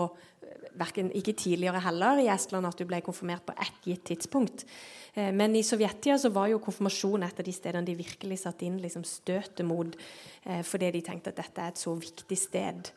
verken, 0.76 1.12
ikke 1.16 1.36
tidligere 1.38 1.80
heller 1.86 2.20
i 2.20 2.30
Estland 2.32 2.68
at 2.68 2.78
du 2.80 2.86
ble 2.88 3.00
konfirmert 3.06 3.46
på 3.48 3.56
ett 3.62 3.88
gitt 3.88 4.04
tidspunkt. 4.10 4.66
Eh, 5.14 5.32
men 5.36 5.56
i 5.56 5.64
Sovjettida 5.64 6.18
så 6.20 6.32
var 6.36 6.50
jo 6.52 6.62
konfirmasjon 6.64 7.24
et 7.24 7.40
av 7.40 7.48
de 7.48 7.56
stedene 7.56 7.88
de 7.88 7.98
virkelig 7.98 8.42
satte 8.44 8.68
inn 8.68 8.82
liksom 8.84 9.06
støtet 9.08 9.66
mot, 9.68 9.96
eh, 10.44 10.62
fordi 10.68 10.92
de 10.98 11.04
tenkte 11.06 11.32
at 11.32 11.42
dette 11.44 11.62
er 11.62 11.74
et 11.74 11.82
så 11.82 11.96
viktig 11.96 12.40
sted 12.40 12.92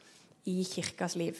i 0.51 0.63
kirkas 0.67 1.17
liv. 1.21 1.39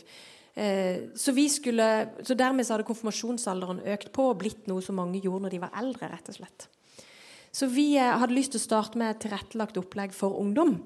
Eh, 0.59 1.15
så, 1.15 1.35
skulle, 1.49 2.09
så 2.23 2.35
dermed 2.35 2.67
så 2.67 2.75
hadde 2.75 2.89
konfirmasjonsalderen 2.89 3.85
økt 3.95 4.13
på 4.13 4.31
og 4.33 4.41
blitt 4.41 4.67
noe 4.67 4.83
som 4.83 4.99
mange 4.99 5.21
gjorde 5.23 5.47
når 5.47 5.55
de 5.55 5.63
var 5.63 5.75
eldre. 5.79 6.11
rett 6.11 6.29
og 6.29 6.39
slett. 6.41 6.69
Så 7.53 7.69
vi 7.71 7.97
eh, 7.97 8.19
hadde 8.19 8.35
lyst 8.35 8.55
til 8.55 8.61
å 8.63 8.67
starte 8.67 8.99
med 8.99 9.15
et 9.15 9.23
tilrettelagt 9.27 9.79
opplegg 9.79 10.15
for 10.15 10.39
ungdom. 10.41 10.81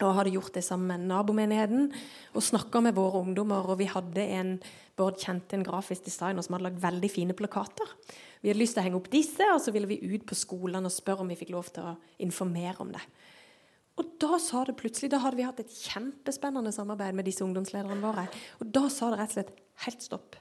Og 0.00 0.14
hadde 0.16 0.32
gjort 0.32 0.54
det 0.56 0.62
sammen 0.64 0.88
med 0.88 1.10
nabomenigheten 1.10 1.90
og 2.32 2.44
snakka 2.44 2.80
med 2.86 2.96
våre 2.96 3.20
ungdommer. 3.20 3.68
Og 3.68 3.80
vi 3.82 3.90
hadde 3.90 4.24
en 4.38 4.54
Bård 5.00 5.16
kjente 5.16 5.56
en 5.56 5.64
grafisk 5.64 6.04
designer 6.04 6.44
som 6.44 6.56
hadde 6.56 6.66
lagd 6.66 6.80
veldig 6.82 7.08
fine 7.08 7.36
plakater. 7.36 7.88
Vi 8.42 8.50
hadde 8.50 8.60
lyst 8.60 8.76
til 8.76 8.82
å 8.82 8.84
henge 8.84 8.98
opp 8.98 9.08
disse, 9.12 9.46
og 9.48 9.60
så 9.64 9.72
ville 9.72 9.88
vi 9.88 10.00
ut 10.02 10.26
på 10.28 10.36
skolene 10.36 10.90
og 10.90 10.92
spørre 10.92 11.24
om 11.24 11.30
vi 11.30 11.38
fikk 11.40 11.54
lov 11.54 11.70
til 11.72 11.86
å 11.88 11.94
informere 12.20 12.84
om 12.84 12.90
det. 12.92 13.00
Og 14.00 14.12
da 14.20 14.38
sa 14.40 14.62
det 14.64 14.76
plutselig, 14.80 15.10
da 15.12 15.20
hadde 15.20 15.40
vi 15.40 15.46
hatt 15.46 15.60
et 15.60 15.72
kjempespennende 15.72 16.72
samarbeid 16.72 17.16
med 17.16 17.28
disse 17.28 17.44
ungdomslederne 17.44 18.00
våre. 18.00 18.26
Og 18.60 18.70
da 18.72 18.86
sa 18.92 19.10
det 19.12 19.20
rett 19.20 19.34
og 19.34 19.38
slett 19.38 19.52
helt 19.86 20.04
stopp. 20.04 20.38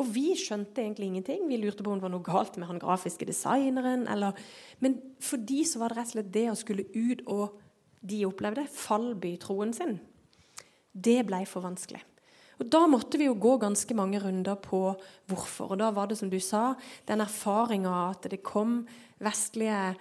Og 0.00 0.08
vi 0.08 0.30
skjønte 0.40 0.80
egentlig 0.80 1.10
ingenting. 1.10 1.44
Vi 1.50 1.60
lurte 1.60 1.84
på 1.84 1.92
om 1.92 2.00
det 2.00 2.06
var 2.06 2.12
noe 2.14 2.24
galt 2.24 2.56
med 2.56 2.68
han 2.68 2.80
grafiske 2.80 3.28
designeren. 3.28 4.06
Eller, 4.12 4.36
men 4.84 4.96
for 5.20 5.40
de 5.40 5.60
så 5.68 5.82
var 5.82 5.92
det 5.92 6.00
rett 6.00 6.12
og 6.12 6.16
slett 6.16 6.32
det 6.32 6.46
å 6.52 6.56
skulle 6.56 6.88
ut 6.96 7.24
og 7.28 7.58
de 8.02 8.24
opplevde, 8.26 8.66
fallby 8.66 9.36
troen 9.40 9.72
sin. 9.76 9.98
Det 10.92 11.22
ble 11.26 11.44
for 11.48 11.64
vanskelig. 11.64 12.02
Og 12.60 12.68
Da 12.70 12.84
måtte 12.86 13.18
vi 13.18 13.26
jo 13.26 13.34
gå 13.34 13.56
ganske 13.58 13.94
mange 13.96 14.20
runder 14.22 14.58
på 14.60 14.92
hvorfor. 15.26 15.72
Og 15.72 15.78
da 15.80 15.90
var 15.90 16.06
det, 16.06 16.18
som 16.18 16.30
du 16.30 16.38
sa, 16.38 16.74
den 17.08 17.20
erfaringa 17.24 18.10
at 18.10 18.28
det 18.30 18.42
kom 18.46 18.84
vestlige 19.22 19.96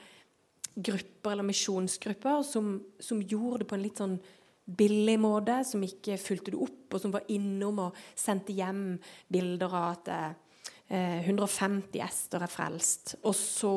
grupper 0.76 1.34
eller 1.34 1.48
misjonsgrupper 1.48 2.44
som, 2.48 2.78
som, 3.00 3.22
gjorde 3.22 3.64
det 3.64 3.68
på 3.70 3.76
en 3.76 3.84
litt 3.84 4.00
sånn 4.00 4.20
billig 4.66 5.18
måte, 5.20 5.58
som 5.68 5.84
ikke 5.84 6.20
fulgte 6.22 6.54
det 6.54 6.62
opp, 6.64 6.86
og 6.94 7.02
som 7.02 7.12
var 7.12 7.26
innom 7.34 7.82
og 7.88 7.98
sendte 8.16 8.56
hjem 8.56 8.94
bilder 9.32 9.74
av 9.74 9.88
at 9.96 10.12
eh, 10.14 11.26
150 11.26 12.00
ester 12.06 12.46
er 12.46 12.52
frelst. 12.52 13.16
Og 13.26 13.36
så, 13.36 13.74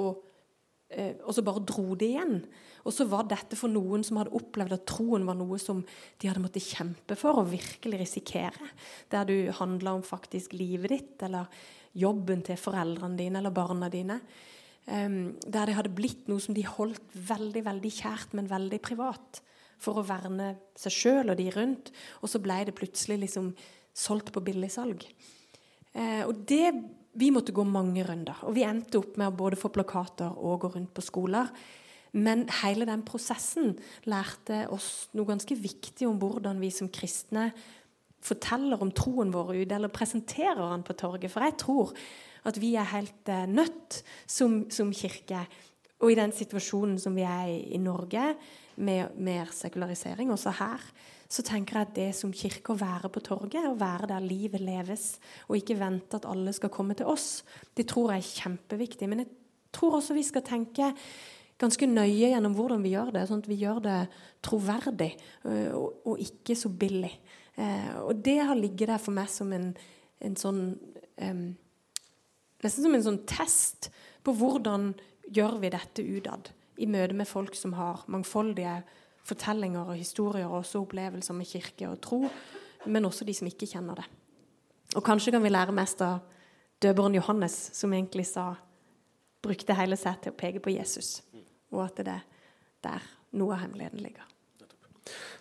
eh, 0.93 1.17
og 1.25 1.35
så 1.35 1.47
bare 1.47 1.65
dro 1.67 1.97
de 1.99 2.13
igjen. 2.13 2.39
Og 2.85 2.93
så 2.93 3.07
var 3.09 3.25
dette 3.29 3.57
for 3.57 3.73
noen 3.73 4.05
som 4.05 4.19
hadde 4.21 4.35
opplevd 4.37 4.77
at 4.77 4.87
troen 4.89 5.25
var 5.25 5.37
noe 5.39 5.57
som 5.61 5.81
de 6.21 6.29
hadde 6.29 6.43
måttet 6.45 6.67
kjempe 6.67 7.17
for 7.17 7.41
og 7.41 7.53
virkelig 7.53 8.01
risikere. 8.03 8.73
Der 9.13 9.25
du 9.29 9.37
handla 9.57 9.97
om 9.97 10.05
faktisk 10.05 10.53
livet 10.57 10.93
ditt, 10.93 11.15
eller 11.25 11.49
jobben 11.97 12.43
til 12.45 12.59
foreldrene 12.61 13.17
dine 13.19 13.41
eller 13.41 13.55
barna 13.55 13.89
dine. 13.93 14.19
Um, 14.85 15.39
der 15.41 15.71
det 15.71 15.79
hadde 15.79 15.95
blitt 15.97 16.27
noe 16.29 16.43
som 16.45 16.57
de 16.57 16.65
holdt 16.69 17.15
veldig 17.17 17.63
veldig 17.65 17.93
kjært, 17.95 18.35
men 18.37 18.51
veldig 18.51 18.81
privat 18.85 19.41
for 19.81 20.01
å 20.01 20.05
verne 20.05 20.51
seg 20.79 20.93
sjøl 20.93 21.33
og 21.33 21.39
de 21.41 21.49
rundt. 21.55 21.89
Og 22.21 22.29
så 22.29 22.41
ble 22.43 22.59
det 22.69 22.77
plutselig 22.77 23.23
liksom 23.23 23.49
solgt 23.97 24.29
på 24.35 24.43
billigsalg. 24.45 25.07
Uh, 25.95 26.27
og 26.27 26.45
det, 26.51 26.69
Vi 27.15 27.31
måtte 27.31 27.55
gå 27.55 27.63
mange 27.63 28.03
runder. 28.03 28.41
Og 28.43 28.57
vi 28.57 28.65
endte 28.67 28.99
opp 28.99 29.17
med 29.17 29.31
å 29.31 29.37
både 29.39 29.57
få 29.57 29.71
plakater 29.71 30.35
og 30.35 30.65
gå 30.65 30.73
rundt 30.75 30.91
på 30.97 31.05
skoler. 31.07 31.47
Men 32.15 32.47
hele 32.63 32.87
den 32.87 33.03
prosessen 33.07 33.75
lærte 34.07 34.65
oss 34.75 35.09
noe 35.19 35.29
ganske 35.29 35.57
viktig 35.59 36.07
om 36.09 36.21
hvordan 36.23 36.61
vi 36.63 36.71
som 36.75 36.91
kristne 36.95 37.49
forteller 38.25 38.81
om 38.81 38.93
troen 38.95 39.33
vår 39.35 39.53
ute, 39.59 39.75
eller 39.77 39.93
presenterer 39.93 40.63
den 40.63 40.85
på 40.87 40.97
torget. 40.97 41.33
For 41.33 41.45
jeg 41.45 41.59
tror 41.61 41.93
at 42.49 42.61
vi 42.61 42.75
er 42.79 42.93
helt 42.95 43.29
eh, 43.33 43.47
nødt 43.51 44.01
som, 44.31 44.63
som 44.73 44.93
kirke 44.95 45.43
og 46.05 46.13
i 46.13 46.19
den 46.19 46.33
situasjonen 46.35 46.99
som 47.01 47.15
vi 47.17 47.25
er 47.25 47.49
i 47.49 47.59
i 47.75 47.81
Norge, 47.81 48.35
med 48.77 49.15
mer 49.23 49.53
sekularisering, 49.55 50.33
også 50.35 50.51
her, 50.59 50.83
så 51.31 51.43
tenker 51.47 51.79
jeg 51.79 51.87
at 51.87 51.95
det 51.95 52.09
som 52.19 52.33
kirke 52.35 52.75
å 52.75 52.79
være 52.79 53.09
på 53.09 53.23
torget, 53.23 53.69
å 53.69 53.79
være 53.79 54.09
der 54.11 54.25
livet 54.27 54.61
leves, 54.61 55.21
og 55.49 55.57
ikke 55.57 55.79
vente 55.79 56.19
at 56.19 56.27
alle 56.27 56.53
skal 56.53 56.73
komme 56.75 56.97
til 56.99 57.07
oss, 57.07 57.45
det 57.77 57.87
tror 57.91 58.13
jeg 58.13 58.25
er 58.25 58.43
kjempeviktig. 58.43 59.09
Men 59.09 59.23
jeg 59.23 59.31
tror 59.73 60.01
også 60.01 60.17
vi 60.19 60.27
skal 60.27 60.43
tenke 60.43 60.91
ganske 61.61 61.87
nøye 61.89 62.33
gjennom 62.33 62.55
hvordan 62.57 62.83
vi 62.85 62.95
gjør 62.95 63.13
det, 63.15 63.27
sånn 63.29 63.43
at 63.45 63.51
vi 63.51 63.59
gjør 63.61 63.81
det 63.85 63.99
troverdig 64.45 65.13
øh, 65.47 65.71
og, 65.79 66.01
og 66.11 66.23
ikke 66.25 66.57
så 66.59 66.71
billig. 66.71 67.13
Eh, 67.55 67.93
og 68.03 68.23
det 68.27 68.41
har 68.43 68.59
ligget 68.59 68.91
der 68.91 69.03
for 69.03 69.15
meg 69.15 69.31
som 69.31 69.53
en, 69.55 69.71
en 70.25 70.39
sånn 70.39 70.65
um, 71.23 71.45
Nesten 72.65 72.87
som 72.87 72.95
en 72.97 73.03
sånn 73.05 73.25
test 73.29 73.91
på 74.25 74.33
hvordan 74.39 74.95
gjør 75.37 75.59
vi 75.61 75.69
dette 75.75 76.01
utad 76.01 76.49
i 76.81 76.87
møte 76.89 77.13
med 77.13 77.29
folk 77.29 77.53
som 77.59 77.75
har 77.77 78.07
mangfoldige 78.09 78.79
fortellinger 79.29 79.91
og 79.93 79.99
historier 79.99 80.49
og 80.49 80.63
også 80.63 80.81
opplevelser 80.81 81.37
med 81.37 81.49
kirke 81.49 81.91
og 81.91 82.01
tro, 82.05 82.23
men 82.89 83.05
også 83.05 83.27
de 83.29 83.35
som 83.37 83.49
ikke 83.49 83.69
kjenner 83.69 84.01
det. 84.01 84.07
Og 84.97 85.05
kanskje 85.05 85.35
kan 85.35 85.45
vi 85.45 85.53
lære 85.53 85.77
mest 85.77 86.01
av 86.05 86.23
døperen 86.83 87.17
Johannes, 87.17 87.57
som 87.77 87.93
egentlig 87.93 88.27
sa 88.29 88.55
brukte 89.45 89.77
hele 89.77 89.97
seg 90.01 90.21
til 90.23 90.33
å 90.33 90.39
peke 90.39 90.63
på 90.65 90.73
Jesus, 90.75 91.19
og 91.75 91.85
at 91.89 92.01
det 92.01 92.15
er 92.15 92.25
der 92.85 93.11
noe 93.39 93.57
av 93.57 93.65
hemmeligheten 93.65 94.03
ligger. 94.05 94.31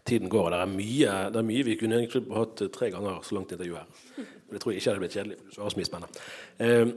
Tiden 0.04 0.28
går, 0.30 0.50
og 0.50 0.52
det 0.52 0.60
er 0.60 0.72
mye, 0.74 1.16
det 1.32 1.40
er 1.40 1.48
mye 1.48 1.64
vi 1.64 1.78
kunne 1.80 2.02
egentlig 2.02 2.26
hatt 2.36 2.66
tre 2.76 2.90
ganger 2.92 3.22
så 3.24 3.38
langt 3.38 3.54
intervju 3.56 3.78
her. 3.78 4.28
Det 4.52 4.60
tror 4.60 4.74
jeg 4.74 4.82
ikke 4.82 4.92
hadde 4.92 5.04
blitt 5.04 5.16
kjedelig. 5.16 5.38
du 5.40 5.56
svarer 5.56 5.74
så 5.74 5.80
mye 5.80 5.88
spennende. 5.88 6.24
Eh, 6.60 6.88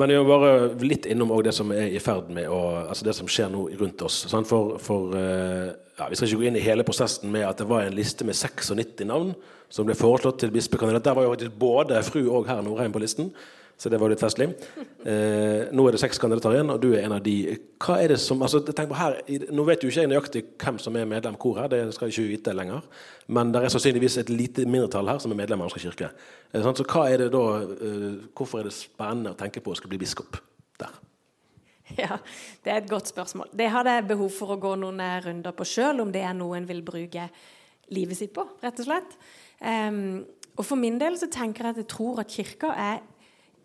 men 0.00 0.08
jeg 0.08 0.24
var 0.24 0.30
bare 0.40 0.52
litt 0.80 1.04
innom 1.12 1.34
det 1.44 1.52
som 1.52 1.68
er 1.76 1.92
i 1.92 2.00
ferd 2.00 2.30
med 2.32 2.48
å, 2.48 2.60
altså 2.88 3.04
det 3.04 3.12
som 3.18 3.28
skjer 3.28 3.50
nå 3.52 3.66
rundt 3.76 4.04
oss. 4.06 4.22
For, 4.48 4.78
for, 4.80 5.12
eh, 5.18 5.74
ja, 5.98 6.06
Vi 6.08 6.16
skal 6.16 6.30
ikke 6.30 6.40
gå 6.40 6.46
inn 6.48 6.56
i 6.56 6.64
hele 6.64 6.86
prosessen 6.88 7.28
med 7.34 7.44
at 7.44 7.60
det 7.60 7.68
var 7.68 7.84
en 7.84 7.98
liste 7.98 8.24
med 8.24 8.38
96 8.38 9.04
navn 9.04 9.34
som 9.72 9.84
ble 9.88 9.96
foreslått 9.96 10.40
til 10.40 10.54
bispekandidat. 10.54 11.04
Der 11.04 11.18
var 11.18 11.28
jo 11.28 11.50
både 11.60 12.00
fru 12.08 12.22
og 12.24 12.48
herr 12.48 12.64
Norheim 12.64 12.92
på 12.92 13.04
listen. 13.04 13.28
Så 13.80 13.90
det 13.90 13.98
var 13.98 14.12
litt 14.12 14.22
festlig. 14.22 14.46
Eh, 15.02 15.70
nå 15.74 15.84
er 15.88 15.96
det 15.96 15.98
seks 15.98 16.20
kandidater 16.22 16.54
igjen, 16.54 16.70
og 16.70 16.78
du 16.78 16.92
er 16.92 17.02
en 17.02 17.16
av 17.16 17.22
de. 17.24 17.56
Hva 17.82 17.96
er 17.98 18.12
det 18.12 18.18
som, 18.22 18.42
altså, 18.46 18.60
tenk 18.68 18.92
på 18.92 18.98
her, 18.98 19.16
Nå 19.50 19.64
vet 19.66 19.82
jo 19.82 19.90
ikke 19.90 20.04
jeg 20.04 20.10
nøyaktig 20.12 20.42
hvem 20.62 20.78
som 20.78 20.96
er 20.96 21.08
medlem 21.10 21.38
hvor 21.42 21.58
her, 21.58 21.70
det 21.72 21.80
skal 21.96 22.06
jeg 22.06 22.14
ikke 22.14 22.34
vite 22.36 22.54
lenger. 22.54 22.84
Men 23.34 23.50
det 23.50 23.64
er 23.64 23.72
sannsynligvis 23.74 24.20
et 24.22 24.30
lite 24.30 24.66
mindretall 24.70 25.10
her 25.10 25.18
som 25.22 25.34
er 25.34 25.40
medlem 25.40 25.64
av 25.64 25.66
Norsk 25.70 25.82
kirke. 25.82 26.12
Eh, 26.52 26.62
så 26.62 26.86
hva 26.86 27.06
er 27.10 27.24
det 27.24 27.32
da, 27.34 27.46
eh, 27.58 28.20
Hvorfor 28.38 28.60
er 28.60 28.68
det 28.68 28.76
spennende 28.76 29.32
å 29.34 29.40
tenke 29.40 29.62
på 29.64 29.72
å 29.72 29.78
skulle 29.80 29.96
bli 29.96 30.04
biskop 30.04 30.38
der? 30.78 31.00
Ja, 31.98 32.20
Det 32.62 32.70
er 32.70 32.76
et 32.76 32.90
godt 32.90 33.10
spørsmål. 33.10 33.50
Det 33.50 33.70
hadde 33.70 33.96
jeg 33.96 34.06
behov 34.08 34.30
for 34.30 34.54
å 34.54 34.60
gå 34.60 34.76
noen 34.78 35.02
runder 35.24 35.52
på 35.52 35.66
sjøl, 35.66 36.00
om 36.00 36.12
det 36.12 36.22
er 36.22 36.38
noe 36.38 36.56
en 36.56 36.68
vil 36.68 36.84
bruke 36.86 37.26
livet 37.92 38.16
sitt 38.16 38.32
på, 38.32 38.46
rett 38.62 38.78
og 38.78 38.86
slett. 38.86 39.18
Um, 39.60 40.22
og 40.56 40.66
For 40.68 40.76
min 40.76 40.98
del 41.00 41.16
så 41.20 41.28
tenker 41.32 41.64
jeg 41.64 41.74
at 41.74 41.80
jeg 41.82 41.90
tror 41.92 42.20
at 42.20 42.32
kirka 42.32 42.72
er 42.76 43.00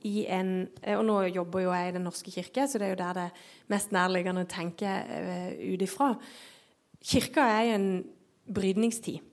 i 0.06 0.26
en 0.30 0.68
Og 0.98 1.06
nå 1.06 1.16
jobber 1.32 1.64
jo 1.64 1.72
jeg 1.74 1.90
i 1.90 1.96
Den 1.96 2.06
norske 2.06 2.32
kirke, 2.32 2.68
så 2.68 2.78
det 2.78 2.88
er 2.88 2.94
jo 2.94 3.00
der 3.00 3.14
det 3.18 3.30
mest 3.72 3.92
nærliggende 3.92 4.46
å 4.46 4.50
tenke 4.52 4.86
uh, 4.86 5.50
ut 5.74 5.82
ifra. 5.82 6.12
Kirka 7.02 7.42
er 7.42 7.64
i 7.66 7.74
en 7.76 7.90
brydningstid. 8.54 9.24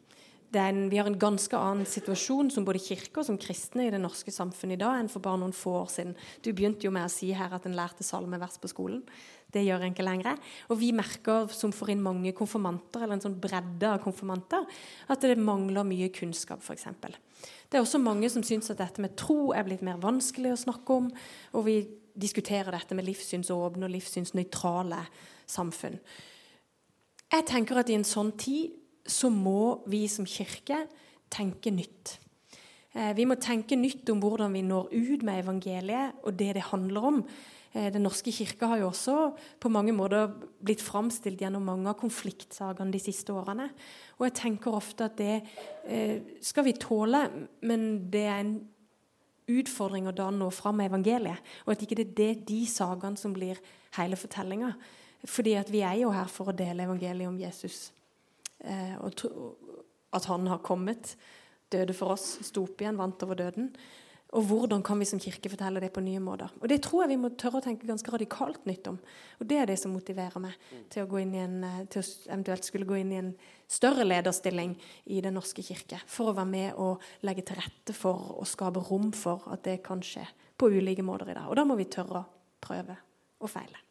En, 0.54 0.84
vi 0.90 1.00
har 1.00 1.08
en 1.10 1.18
ganske 1.18 1.58
annen 1.58 1.86
situasjon 1.88 2.50
som 2.54 2.66
både 2.66 2.82
kirke 2.82 3.20
og 3.20 3.26
som 3.26 3.38
kristne 3.40 3.88
i 3.88 3.90
det 3.90 3.98
norske 3.98 4.30
samfunnet 4.30 4.76
i 4.76 4.82
dag 4.84 5.00
enn 5.00 5.10
for 5.10 5.24
bare 5.24 5.40
noen 5.42 5.54
få 5.56 5.72
år 5.80 5.90
siden. 5.90 6.12
Du 6.46 6.52
begynte 6.52 6.86
jo 6.86 6.92
med 6.94 7.08
å 7.08 7.10
si 7.10 7.32
her 7.34 7.50
at 7.56 7.66
en 7.66 7.74
lærte 7.74 8.06
salmevers 8.06 8.60
på 8.62 8.70
skolen. 8.70 9.02
Det 9.52 9.62
gjør 9.62 9.84
en 9.84 9.92
ikke 9.94 10.06
lenger. 10.06 10.38
Og 10.72 10.78
vi 10.80 10.90
merker, 10.96 11.50
som 11.54 11.72
får 11.74 11.94
inn 11.94 12.02
mange 12.02 12.32
konfirmanter, 12.36 13.04
eller 13.04 13.18
en 13.18 13.24
sånn 13.26 13.38
bredde 13.40 13.90
av 13.90 14.00
konfirmanter, 14.02 14.64
at 15.12 15.26
det 15.26 15.36
mangler 15.38 15.86
mye 15.86 16.08
kunnskap, 16.14 16.62
f.eks. 16.64 16.88
Det 17.70 17.78
er 17.78 17.82
også 17.82 18.00
mange 18.02 18.30
som 18.32 18.44
syns 18.46 18.72
at 18.72 18.80
dette 18.80 19.02
med 19.02 19.16
tro 19.20 19.52
er 19.54 19.66
blitt 19.66 19.84
mer 19.86 20.00
vanskelig 20.02 20.54
å 20.54 20.62
snakke 20.66 20.98
om. 20.98 21.10
Og 21.54 21.66
vi 21.68 21.78
diskuterer 22.14 22.74
dette 22.74 22.96
med 22.96 23.06
livssynsåpne 23.08 23.88
og 23.88 23.94
livssynsnøytrale 23.94 25.00
samfunn. 25.50 25.98
Jeg 27.34 27.46
tenker 27.50 27.80
at 27.80 27.90
i 27.90 27.96
en 27.98 28.06
sånn 28.06 28.32
tid 28.38 28.76
så 29.10 29.28
må 29.32 29.84
vi 29.90 30.04
som 30.08 30.26
kirke 30.28 30.84
tenke 31.32 31.72
nytt. 31.74 32.18
Eh, 32.94 33.10
vi 33.18 33.26
må 33.26 33.36
tenke 33.42 33.76
nytt 33.76 34.08
om 34.12 34.22
hvordan 34.22 34.54
vi 34.54 34.62
når 34.64 34.92
ut 34.94 35.26
med 35.26 35.42
evangeliet 35.42 36.22
og 36.22 36.38
det 36.38 36.52
det 36.56 36.68
handler 36.70 37.10
om. 37.10 37.20
Eh, 37.74 37.90
Den 37.92 38.06
norske 38.06 38.32
kirke 38.32 38.68
har 38.70 38.78
jo 38.78 38.90
også 38.90 39.16
på 39.60 39.70
mange 39.72 39.92
måter 39.92 40.30
blitt 40.62 40.82
framstilt 40.82 41.42
gjennom 41.42 41.64
mange 41.66 41.90
av 41.90 41.98
konfliktsakene 41.98 42.94
de 42.94 43.02
siste 43.02 43.34
årene. 43.34 43.68
Og 44.18 44.28
jeg 44.28 44.36
tenker 44.38 44.76
ofte 44.78 45.08
at 45.10 45.18
det 45.18 45.42
eh, 45.84 46.22
skal 46.40 46.68
vi 46.68 46.76
tåle, 46.78 47.26
men 47.66 48.10
det 48.10 48.24
er 48.24 48.38
en 48.44 48.54
utfordring 49.50 50.06
å 50.08 50.14
da 50.16 50.30
nå 50.32 50.48
fram 50.54 50.78
med 50.80 50.88
evangeliet. 50.92 51.42
Og 51.66 51.74
at 51.74 51.82
ikke 51.84 52.04
det 52.04 52.28
er 52.30 52.44
de 52.46 52.60
sakene 52.70 53.20
som 53.20 53.34
blir 53.34 53.60
hele 53.98 54.16
fortellinga. 54.16 54.70
Fordi 55.24 55.56
at 55.58 55.70
vi 55.72 55.82
er 55.84 55.98
jo 56.02 56.12
her 56.12 56.30
for 56.30 56.52
å 56.52 56.56
dele 56.56 56.86
evangeliet 56.86 57.28
om 57.28 57.40
Jesus. 57.40 57.88
Eh, 58.60 58.94
og 59.00 59.24
at 60.14 60.30
han 60.30 60.46
har 60.46 60.62
kommet, 60.64 61.16
døde 61.72 61.96
for 61.96 62.14
oss, 62.14 62.36
sto 62.46 62.68
opp 62.68 62.80
igjen, 62.80 63.00
vant 63.00 63.22
over 63.26 63.40
døden. 63.40 63.72
Og 64.34 64.48
hvordan 64.48 64.82
kan 64.82 64.98
vi 64.98 65.06
som 65.06 65.20
kirke 65.22 65.50
fortelle 65.52 65.78
det 65.82 65.92
på 65.94 66.02
nye 66.02 66.20
måter? 66.22 66.50
Og 66.60 66.68
Det 66.68 66.80
tror 66.82 67.04
jeg 67.04 67.12
vi 67.14 67.20
må 67.22 67.30
tørre 67.38 67.60
å 67.60 67.64
tenke 67.64 67.86
ganske 67.86 68.10
radikalt 68.10 68.64
nytt 68.66 68.88
om. 68.90 68.98
Og 69.38 69.46
Det 69.46 69.58
er 69.58 69.66
det 69.66 69.78
som 69.78 69.94
motiverer 69.94 70.42
meg 70.42 70.58
til 70.90 71.04
å, 71.04 71.10
gå 71.10 71.20
inn 71.22 71.34
i 71.34 71.42
en, 71.44 71.62
eh, 71.64 71.84
til 71.86 72.02
å 72.02 72.06
eventuelt 72.26 72.64
skulle 72.64 72.88
gå 72.88 72.98
inn 72.98 73.12
i 73.12 73.20
en 73.20 73.34
større 73.68 74.04
lederstilling 74.04 74.76
i 75.06 75.20
Den 75.20 75.34
norske 75.34 75.62
kirke. 75.62 76.00
For 76.06 76.32
å 76.32 76.34
være 76.34 76.50
med 76.50 76.74
og 76.74 77.00
legge 77.22 77.46
til 77.46 77.56
rette 77.56 77.94
for 77.94 78.40
og 78.40 78.46
skape 78.46 78.82
rom 78.90 79.12
for 79.12 79.42
at 79.52 79.62
det 79.62 79.82
kan 79.84 80.00
skje 80.00 80.26
på 80.58 80.66
ulike 80.66 81.02
måter 81.02 81.30
i 81.30 81.34
dag. 81.34 81.48
Og 81.48 81.56
da 81.56 81.64
må 81.64 81.76
vi 81.76 81.84
tørre 81.84 82.24
å 82.24 82.28
prøve 82.60 82.96
og 83.40 83.50
feile. 83.50 83.83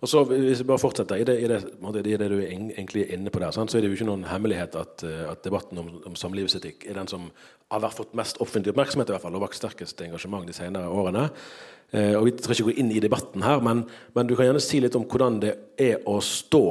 Og 0.00 0.08
så 0.08 0.24
Hvis 0.24 0.62
vi 0.62 0.66
bare 0.66 0.80
fortsetter 0.80 1.20
i 1.20 1.24
det, 1.24 1.36
i 1.40 1.48
det, 1.48 1.60
i 2.06 2.16
det 2.16 2.30
du 2.30 2.38
er 2.38 2.50
egentlig 2.50 3.02
er 3.04 3.14
inne 3.14 3.30
på 3.30 3.38
der, 3.38 3.50
så 3.50 3.62
er 3.62 3.80
det 3.80 3.90
jo 3.90 3.98
ikke 3.98 4.08
noen 4.08 4.24
hemmelighet 4.24 4.76
at, 4.80 5.04
eh, 5.04 5.26
at 5.30 5.44
debatten 5.44 5.78
om, 5.78 5.90
om 6.06 6.16
samlivsetikk 6.16 6.86
er 6.88 6.96
den 6.98 7.10
som 7.10 7.28
har 7.70 7.90
fått 7.94 8.16
mest 8.18 8.40
offentlig 8.40 8.72
oppmerksomhet 8.72 9.10
i 9.10 9.14
hvert 9.14 9.22
fall, 9.22 9.36
og 9.36 9.44
vakt 9.44 9.58
sterkest 9.60 10.00
engasjement 10.02 10.46
de 10.48 10.56
senere 10.56 10.88
årene. 10.88 11.28
Eh, 11.92 12.14
og 12.16 12.24
Vi 12.26 12.32
skal 12.38 12.56
ikke 12.56 12.70
gå 12.70 12.78
inn 12.80 12.92
i 12.94 13.02
debatten 13.02 13.42
her, 13.42 13.60
men, 13.60 13.84
men, 14.14 14.26
du 14.26 14.36
kan 14.36 14.48
gjerne 14.48 14.62
si 14.62 14.80
litt 14.80 14.96
om 14.98 15.06
hvordan 15.10 15.40
det 15.42 15.54
er 15.78 16.00
å 16.08 16.20
stå 16.22 16.64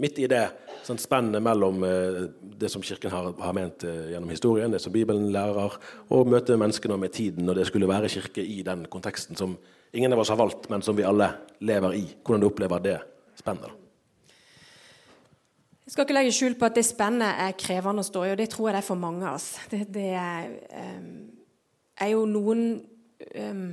midt 0.00 0.20
i 0.22 0.28
det 0.30 0.44
sånn 0.86 1.00
spennet 1.02 1.42
mellom 1.42 1.82
eh, 1.84 2.22
det 2.60 2.70
som 2.70 2.82
Kirken 2.82 3.10
har, 3.12 3.32
har 3.42 3.56
ment 3.56 3.84
eh, 3.84 4.12
gjennom 4.14 4.30
historien, 4.30 4.70
det 4.70 4.80
som 4.82 4.94
Bibelen 4.94 5.28
lærer, 5.34 5.76
og 6.14 6.30
møte 6.30 6.58
menneskene 6.58 6.98
med 7.00 7.12
tiden 7.16 7.46
når 7.46 7.60
det 7.60 7.68
skulle 7.70 7.90
være 7.90 8.10
kirke 8.12 8.44
i 8.44 8.62
den 8.66 8.86
konteksten 8.90 9.38
som 9.38 9.58
ingen 9.92 10.12
av 10.12 10.18
oss 10.22 10.28
har 10.28 10.38
valgt, 10.40 10.68
men 10.68 10.82
som 10.82 10.96
vi 10.96 11.04
alle 11.04 11.32
lever 11.58 11.94
i. 11.94 12.04
Hvordan 12.24 12.40
du 12.40 12.48
opplever 12.48 12.82
det 12.84 12.96
spennet? 13.38 13.76
Jeg 15.84 15.94
skal 15.96 16.06
ikke 16.06 16.14
legge 16.14 16.34
skjul 16.34 16.54
på 16.54 16.68
at 16.68 16.76
det 16.78 16.86
spennet 16.86 17.40
er 17.42 17.56
krevende 17.58 18.04
å 18.04 18.06
stå 18.06 18.20
i, 18.22 18.32
og 18.32 18.38
det 18.38 18.50
tror 18.52 18.68
jeg 18.68 18.76
det 18.76 18.82
er 18.84 18.86
for 18.86 19.00
mange 19.00 19.26
av 19.26 19.40
oss. 19.40 19.48
Det, 19.72 19.80
det 19.90 20.10
er, 20.14 20.52
um, 20.70 21.08
er, 21.98 22.12
jo 22.12 22.20
noen 22.30 22.60
um, 23.34 23.64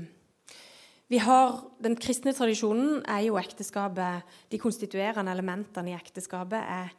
vi 1.08 1.20
har, 1.24 1.60
Den 1.80 1.96
kristne 1.96 2.34
tradisjonen 2.36 3.04
er 3.08 3.22
jo 3.28 3.38
ekteskapet 3.40 4.34
De 4.52 4.60
konstituerende 4.60 5.32
elementene 5.32 5.94
i 5.94 5.96
ekteskapet 5.96 6.58
er 6.58 6.90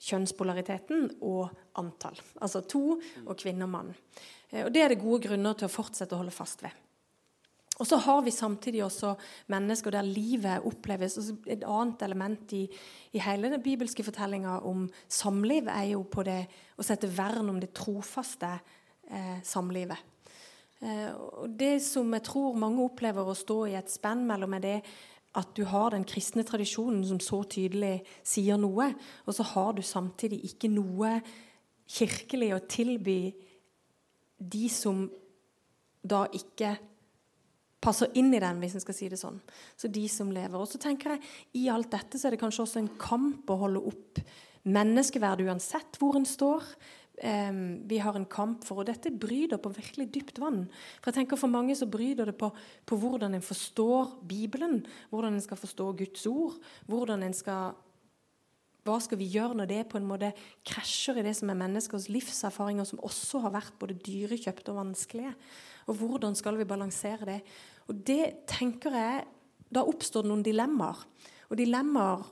kjønnspolariteten 0.00 1.10
og 1.28 1.50
antall. 1.76 2.16
Altså 2.40 2.62
to 2.64 2.84
og 2.94 3.34
kvinne 3.36 3.66
og 3.66 3.74
mann. 3.74 3.90
Eh, 4.48 4.64
og 4.64 4.72
Det 4.72 4.80
er 4.84 4.94
det 4.94 5.02
gode 5.02 5.26
grunner 5.26 5.58
til 5.58 5.68
å 5.68 5.72
fortsette 5.74 6.16
å 6.16 6.22
holde 6.22 6.32
fast 6.32 6.62
ved. 6.64 6.72
Og 7.80 7.88
så 7.88 7.96
har 7.96 8.20
vi 8.22 8.32
samtidig 8.34 8.82
også 8.84 9.14
mennesker 9.52 9.94
der 9.94 10.04
livet 10.04 10.66
oppleves 10.68 11.16
Et 11.46 11.64
annet 11.64 12.02
element 12.02 12.52
i, 12.52 12.66
i 13.12 13.22
hele 13.24 13.50
den 13.50 13.62
bibelske 13.62 14.04
fortellinga 14.04 14.58
om 14.68 14.88
samliv 15.08 15.68
er 15.72 15.92
jo 15.94 16.04
på 16.04 16.24
det 16.28 16.42
å 16.76 16.84
sette 16.84 17.08
vern 17.08 17.48
om 17.48 17.60
det 17.60 17.72
trofaste 17.76 18.52
eh, 19.08 19.40
samlivet. 19.42 19.96
Eh, 20.80 21.08
og 21.14 21.56
Det 21.56 21.78
som 21.82 22.12
jeg 22.12 22.26
tror 22.28 22.58
mange 22.60 22.84
opplever 22.84 23.24
å 23.24 23.36
stå 23.36 23.62
i 23.70 23.78
et 23.80 23.92
spenn 23.92 24.26
mellom, 24.28 24.58
er 24.58 24.66
det 24.66 24.78
at 25.40 25.54
du 25.54 25.62
har 25.64 25.94
den 25.94 26.04
kristne 26.04 26.42
tradisjonen 26.44 27.04
som 27.06 27.20
så 27.22 27.44
tydelig 27.48 28.00
sier 28.26 28.58
noe, 28.58 28.90
og 29.24 29.36
så 29.36 29.46
har 29.54 29.72
du 29.76 29.82
samtidig 29.86 30.42
ikke 30.48 30.68
noe 30.72 31.20
kirkelig 31.90 32.52
å 32.54 32.64
tilby 32.70 33.20
de 34.40 34.68
som 34.72 35.04
da 36.02 36.24
ikke 36.34 36.74
passer 37.80 38.12
inn 38.18 38.32
i 38.36 38.42
den, 38.42 38.60
hvis 38.60 38.76
en 38.76 38.84
skal 38.84 38.96
si 38.96 39.08
det 39.10 39.18
sånn. 39.20 39.40
Så 39.78 39.88
de 39.92 40.04
som 40.12 40.30
lever. 40.32 40.56
Og 40.60 40.68
så 40.68 40.80
tenker 40.80 41.14
jeg, 41.14 41.26
I 41.62 41.66
alt 41.72 41.90
dette 41.92 42.20
så 42.20 42.28
er 42.28 42.36
det 42.36 42.42
kanskje 42.42 42.66
også 42.66 42.80
en 42.82 42.94
kamp 43.00 43.50
å 43.50 43.60
holde 43.64 43.82
opp 43.90 44.22
menneskeverd 44.68 45.44
uansett 45.46 45.96
hvor 46.00 46.18
en 46.18 46.28
står. 46.28 46.66
Um, 47.20 47.82
vi 47.88 47.98
har 48.00 48.16
en 48.16 48.24
kamp 48.24 48.64
for, 48.64 48.80
og 48.80 48.88
dette 48.88 49.12
bryter 49.12 49.60
på 49.60 49.72
virkelig 49.76 50.06
dypt 50.12 50.40
vann. 50.40 50.62
For 51.00 51.10
jeg 51.10 51.20
tenker 51.20 51.40
For 51.40 51.52
mange 51.52 51.76
så 51.76 51.88
bryter 51.88 52.30
det 52.30 52.36
på, 52.40 52.48
på 52.88 52.96
hvordan 52.96 53.36
en 53.36 53.44
forstår 53.44 54.14
Bibelen, 54.28 54.80
hvordan 55.12 55.36
en 55.36 55.44
skal 55.44 55.60
forstå 55.60 55.90
Guds 56.00 56.24
ord, 56.30 56.56
hvordan 56.88 57.26
en 57.26 57.36
skal 57.36 57.76
hva 58.86 58.96
skal 59.02 59.20
vi 59.20 59.28
gjøre 59.28 59.58
når 59.58 59.68
det 59.68 59.80
på 59.90 59.98
en 60.00 60.08
måte 60.08 60.32
krasjer 60.66 61.20
i 61.20 61.24
det 61.26 61.34
som 61.36 61.52
er 61.52 61.58
menneskers 61.60 62.08
livserfaringer, 62.12 62.86
som 62.88 63.02
også 63.04 63.42
har 63.44 63.54
vært 63.58 63.76
både 63.80 63.98
dyrekjøpte 64.00 64.72
og 64.72 64.80
vanskelige? 64.80 65.34
Og 65.90 66.00
hvordan 66.00 66.36
skal 66.38 66.56
vi 66.56 66.68
balansere 66.68 67.28
det? 67.28 67.40
Og 67.88 68.00
det 68.06 68.46
tenker 68.50 68.96
jeg, 68.96 69.28
Da 69.70 69.84
oppstår 69.86 70.24
det 70.24 70.30
noen 70.32 70.42
dilemmaer. 70.42 70.98
Og 71.46 71.54
dilemmaer 71.54 72.24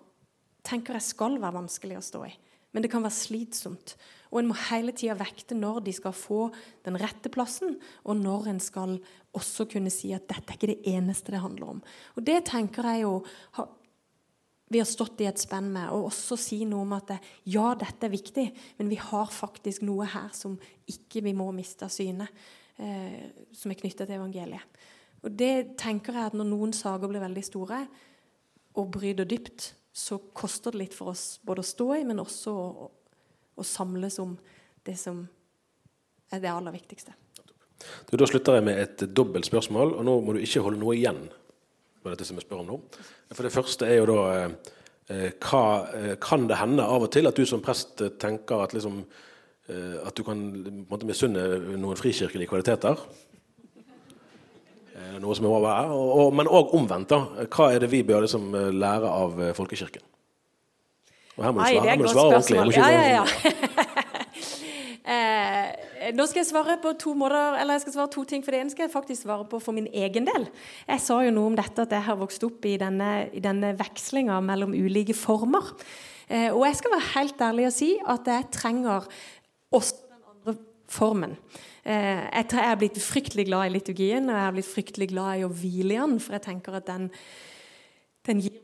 tenker 0.67 0.97
jeg 0.97 1.07
skal 1.07 1.37
være 1.39 1.55
vanskelig 1.55 1.95
å 1.95 2.03
stå 2.03 2.23
i. 2.27 2.33
Men 2.75 2.83
det 2.83 2.91
kan 2.91 3.05
være 3.05 3.15
slitsomt. 3.15 3.95
Og 4.33 4.41
en 4.41 4.49
må 4.51 4.57
hele 4.69 4.91
tida 4.91 5.15
vekte 5.15 5.55
når 5.55 5.81
de 5.87 5.95
skal 5.95 6.17
få 6.17 6.41
den 6.85 6.99
rette 7.01 7.31
plassen, 7.33 7.79
og 8.03 8.19
når 8.19 8.51
en 8.53 8.61
skal 8.61 8.97
også 9.39 9.69
kunne 9.71 9.93
si 9.95 10.11
at 10.17 10.27
dette 10.29 10.51
er 10.51 10.59
ikke 10.59 10.73
det 10.73 10.97
eneste 10.97 11.33
det 11.33 11.45
handler 11.45 11.77
om. 11.77 11.81
Og 12.19 12.27
det 12.27 12.43
tenker 12.51 12.91
jeg 12.91 13.07
jo 13.07 13.15
vi 14.69 14.81
har 14.83 14.89
stått 14.89 15.23
i 15.25 15.29
et 15.29 15.41
spenn 15.41 15.71
med, 15.73 15.89
og 15.95 16.11
også 16.11 16.37
si 16.41 16.61
noe 16.69 16.85
om 16.85 16.95
at 16.99 17.15
ja, 17.49 17.71
dette 17.79 18.05
er 18.05 18.13
viktig, 18.13 18.45
men 18.79 18.91
vi 18.93 18.99
har 19.01 19.31
faktisk 19.33 19.85
noe 19.89 20.09
her 20.09 20.29
som 20.37 20.59
ikke 20.89 21.23
vi 21.25 21.33
må 21.37 21.49
miste 21.57 21.87
av 21.87 21.93
syne 21.93 22.29
eh, 22.77 23.33
som 23.57 23.73
er 23.73 23.81
knytta 23.81 24.05
til 24.05 24.19
evangeliet. 24.19 24.79
Og 25.25 25.33
det 25.35 25.75
tenker 25.81 26.15
jeg 26.15 26.31
at 26.31 26.37
Når 26.39 26.47
noen 26.47 26.73
saker 26.77 27.11
blir 27.11 27.25
veldig 27.25 27.43
store 27.43 27.81
og 28.79 28.93
bryter 28.95 29.27
dypt, 29.27 29.73
så 29.91 30.21
koster 30.37 30.71
det 30.71 30.85
litt 30.85 30.95
for 30.95 31.11
oss 31.11 31.41
både 31.43 31.65
å 31.65 31.67
stå 31.67 31.89
i, 31.97 32.05
men 32.07 32.23
også 32.23 32.53
å, 32.55 32.91
å 33.59 33.65
samles 33.67 34.21
om 34.23 34.37
det 34.87 34.95
som 35.01 35.25
er 36.31 36.45
det 36.45 36.53
aller 36.53 36.77
viktigste. 36.77 37.17
Du, 38.07 38.15
da 38.19 38.29
slutter 38.29 38.59
jeg 38.59 38.67
med 38.69 38.79
et 38.83 39.03
dobbelt 39.11 39.49
spørsmål, 39.49 39.97
og 39.99 40.07
nå 40.07 40.15
må 40.23 40.37
du 40.37 40.43
ikke 40.45 40.63
holde 40.63 40.79
noe 40.79 40.95
igjen 40.99 41.25
på 42.03 42.13
dette 42.13 42.27
som 42.27 42.39
jeg 42.39 42.47
spør 42.47 42.65
om 42.65 42.69
nå. 42.73 42.81
For 43.35 43.47
det 43.47 43.55
første 43.55 43.89
er 43.89 44.01
jo 44.01 44.11
da 44.11 44.21
eh, 44.35 44.75
eh 45.09 45.31
hva, 45.41 45.65
eh, 45.95 46.15
Kan 46.21 46.47
det 46.49 46.61
hende 46.61 46.85
av 46.85 47.03
og 47.03 47.11
til 47.13 47.27
at 47.27 47.37
du 47.37 47.47
som 47.47 47.65
prest 47.65 48.03
tenker 48.19 48.63
at 48.63 48.75
liksom 48.77 49.05
Eh, 49.69 50.07
at 50.07 50.17
du 50.17 50.25
kan 50.25 50.39
måte, 50.89 51.07
misunne 51.09 51.43
noen 51.77 51.99
frikirkelige 51.99 52.49
kvaliteter. 52.49 53.01
Eh, 54.97 55.17
noe 55.21 55.37
som 55.37 55.45
er 55.45 55.53
over 55.53 55.69
her. 55.75 55.93
Og, 55.93 56.13
og, 56.23 56.37
men 56.41 56.49
òg 56.49 56.73
omvendt. 56.79 57.13
da. 57.13 57.47
Hva 57.53 57.73
er 57.75 57.85
det 57.85 57.91
vi 57.93 58.01
bør 58.07 58.25
liksom 58.25 58.49
lære 58.79 59.13
av 59.13 59.43
folkekirken? 59.59 60.07
Og 61.39 61.45
her 61.45 61.53
må 61.53 61.61
du 61.61 61.67
svare, 61.69 61.69
Nei, 61.69 61.83
det 61.85 61.91
er 61.91 61.95
et 61.95 62.17
godt 62.17 62.49
spørsmål. 62.49 62.73
Ja, 62.75 62.89
ja, 62.91 63.21
ja. 63.21 63.85
Eh, 66.09 66.17
nå 66.17 66.27
skal 66.29 66.43
jeg 66.43 66.51
svare 66.51 66.79
på 66.83 66.95
to 67.01 67.15
måter, 67.19 67.59
eller 67.61 67.77
jeg 67.77 67.87
skal 67.87 67.97
svare 67.99 68.13
to 68.15 68.25
ting. 68.29 68.45
For 68.45 68.55
det 68.55 68.63
ene 68.63 68.73
skal 68.75 68.87
jeg 68.87 68.95
faktisk 68.95 69.27
svare 69.27 69.47
på 69.49 69.61
for 69.63 69.77
min 69.77 69.89
egen 69.93 70.29
del. 70.29 70.49
Jeg 70.89 71.05
sa 71.05 71.21
jo 71.25 71.35
noe 71.35 71.53
om 71.53 71.59
dette 71.59 71.85
at 71.85 71.95
jeg 71.95 72.07
har 72.09 72.21
vokst 72.21 72.45
opp 72.49 72.69
i 72.69 72.77
denne, 72.81 73.29
i 73.33 73.43
denne 73.45 73.75
vekslinga 73.79 74.41
mellom 74.45 74.77
ulike 74.77 75.17
former. 75.17 75.75
Eh, 76.29 76.51
og 76.53 76.65
jeg 76.67 76.81
skal 76.81 76.95
være 76.97 77.11
helt 77.15 77.49
ærlig 77.49 77.67
og 77.71 77.75
si 77.77 77.95
at 78.05 78.29
jeg 78.29 78.53
trenger 78.53 79.09
også 79.73 80.03
den 80.05 80.23
andre 80.33 80.57
formen. 80.93 81.37
Eh, 81.89 82.25
jeg 82.35 82.63
er 82.65 82.81
blitt 82.81 83.01
fryktelig 83.01 83.49
glad 83.49 83.69
i 83.69 83.75
liturgien, 83.79 84.29
og 84.29 84.37
jeg 84.37 84.47
er 84.47 84.57
blitt 84.57 84.73
fryktelig 84.73 85.13
glad 85.15 85.41
i 85.41 85.47
å 85.47 85.53
hvile 85.53 85.97
i 85.97 86.01
den, 86.03 86.19
for 86.21 86.37
jeg 86.37 86.45
tenker 86.51 86.81
at 86.81 86.89
den, 86.89 87.09
den 88.29 88.43
gir 88.45 88.59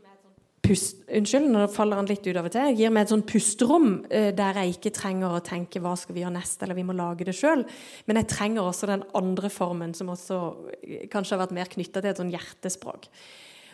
pust... 0.65 1.03
Unnskyld, 1.15 1.47
nå 1.53 1.69
faller 1.71 2.01
han 2.01 2.09
litt 2.11 2.27
ut 2.27 2.37
av 2.41 2.49
og 2.49 2.55
til. 2.57 2.75
gir 2.75 2.91
meg 2.91 3.05
et 3.05 3.13
sånn 3.15 3.27
pusterom 3.29 3.89
eh, 4.09 4.33
der 4.35 4.61
jeg 4.63 4.75
ikke 4.75 4.95
trenger 4.97 5.37
å 5.37 5.45
tenke 5.45 5.83
'hva 5.85 5.95
skal 6.01 6.17
vi 6.17 6.25
gjøre 6.25 6.39
neste', 6.41 6.65
eller 6.65 6.75
'vi 6.75 6.89
må 6.89 6.97
lage 6.97 7.29
det 7.29 7.37
sjøl'. 7.37 7.67
Men 8.07 8.17
jeg 8.17 8.33
trenger 8.33 8.63
også 8.65 8.91
den 8.91 9.05
andre 9.15 9.51
formen, 9.51 9.95
som 9.95 10.09
også 10.09 10.39
eh, 10.83 11.07
kanskje 11.13 11.37
har 11.37 11.47
vært 11.47 11.59
mer 11.59 11.71
knytta 11.71 12.01
til 12.01 12.11
et 12.11 12.23
sånn 12.23 12.35
hjertespråk. 12.35 13.09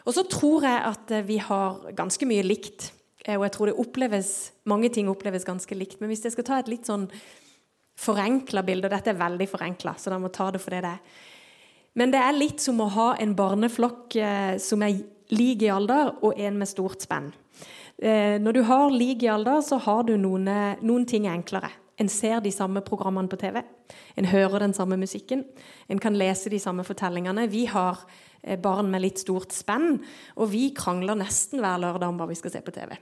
Og 0.06 0.14
så 0.16 0.24
tror 0.28 0.64
jeg 0.64 0.80
at 0.90 1.26
vi 1.26 1.36
har 1.38 1.92
ganske 1.94 2.26
mye 2.26 2.42
likt 2.42 2.92
Eh, 3.26 3.36
og 3.36 3.46
jeg 3.46 3.54
tror 3.56 3.70
det 3.70 3.80
oppleves, 3.80 4.30
mange 4.70 4.90
ting 4.92 5.10
oppleves 5.10 5.46
ganske 5.48 5.76
likt. 5.76 6.00
Men 6.00 6.12
hvis 6.12 6.24
jeg 6.24 6.34
skal 6.36 6.46
ta 6.46 6.60
et 6.60 6.70
litt 6.72 6.88
sånn 6.88 7.08
forenkla 8.00 8.64
bilde, 8.64 8.88
og 8.88 8.94
dette 8.94 9.12
er 9.12 9.20
veldig 9.20 9.48
forenkla, 9.50 9.96
så 10.00 10.12
da 10.12 10.20
må 10.20 10.32
ta 10.32 10.48
det 10.54 10.62
for 10.62 10.74
det 10.74 10.84
det 10.86 10.94
er 10.94 11.28
Men 11.92 12.12
det 12.12 12.20
er 12.22 12.32
litt 12.32 12.60
som 12.62 12.80
å 12.80 12.86
ha 12.94 13.16
en 13.18 13.34
barneflokk 13.34 14.16
eh, 14.16 14.56
som 14.58 14.82
er 14.82 15.02
lik 15.34 15.64
i 15.66 15.70
alder, 15.72 16.14
og 16.22 16.38
en 16.38 16.58
med 16.60 16.70
stort 16.70 17.04
spenn. 17.06 17.30
Eh, 18.00 18.38
når 18.40 18.56
du 18.56 18.62
har 18.68 18.90
lik 18.94 19.24
i 19.24 19.30
alder, 19.32 19.60
så 19.64 19.80
har 19.82 20.04
du 20.08 20.16
noen, 20.16 20.48
noen 20.80 21.06
ting 21.06 21.28
enklere. 21.30 21.72
En 22.00 22.08
ser 22.08 22.40
de 22.40 22.52
samme 22.52 22.80
programmene 22.80 23.28
på 23.28 23.36
TV. 23.40 23.60
En 24.16 24.28
hører 24.30 24.64
den 24.64 24.74
samme 24.76 24.96
musikken. 24.96 25.44
En 25.88 26.00
kan 26.00 26.16
lese 26.16 26.50
de 26.52 26.58
samme 26.62 26.84
fortellingene. 26.86 27.44
Vi 27.52 27.66
har 27.68 28.00
eh, 28.42 28.56
barn 28.56 28.88
med 28.90 29.04
litt 29.04 29.20
stort 29.20 29.52
spenn, 29.52 29.98
og 30.36 30.52
vi 30.54 30.70
krangler 30.76 31.18
nesten 31.20 31.60
hver 31.60 31.82
lørdag 31.82 32.08
om 32.08 32.20
hva 32.20 32.30
vi 32.30 32.38
skal 32.40 32.54
se 32.54 32.64
på 32.64 32.74
TV. 32.74 32.96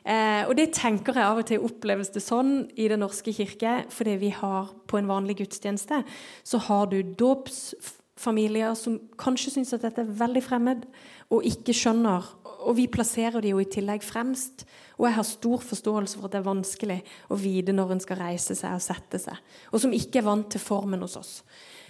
Eh, 0.00 0.46
og 0.46 0.54
det 0.56 0.70
tenker 0.78 1.18
jeg 1.18 1.26
av 1.26 1.40
og 1.42 1.48
til 1.50 1.64
oppleves 1.66 2.12
det 2.14 2.22
sånn 2.24 2.70
i 2.80 2.86
Den 2.88 3.02
norske 3.04 3.34
kirke, 3.36 3.80
fordi 3.92 4.16
vi 4.22 4.30
har 4.32 4.70
på 4.88 5.00
en 5.00 5.10
vanlig 5.10 5.40
gudstjeneste 5.42 6.00
så 6.46 6.60
har 6.70 6.88
du 6.88 7.02
dåps, 7.02 7.74
familier 8.20 8.74
som 8.78 8.98
kanskje 9.20 9.54
syns 9.54 9.72
at 9.76 9.84
dette 9.86 10.04
er 10.04 10.14
veldig 10.20 10.42
fremmed, 10.44 10.86
og 11.32 11.46
ikke 11.46 11.74
skjønner. 11.76 12.28
Og 12.60 12.76
vi 12.76 12.86
plasserer 12.92 13.40
de 13.40 13.54
jo 13.54 13.60
i 13.62 13.68
tillegg 13.70 14.04
fremst. 14.04 14.66
Og 14.98 15.06
jeg 15.08 15.16
har 15.16 15.28
stor 15.28 15.62
forståelse 15.64 16.18
for 16.18 16.28
at 16.28 16.34
det 16.34 16.40
er 16.42 16.48
vanskelig 16.48 16.98
å 17.32 17.38
vite 17.40 17.74
når 17.74 17.94
en 17.94 18.02
skal 18.04 18.20
reise 18.20 18.56
seg 18.58 18.76
og 18.76 18.84
sette 18.84 19.20
seg. 19.22 19.38
Og 19.72 19.80
som 19.82 19.94
ikke 19.96 20.20
er 20.20 20.28
vant 20.28 20.50
til 20.52 20.62
formen 20.62 21.00
hos 21.06 21.16
oss. 21.20 21.32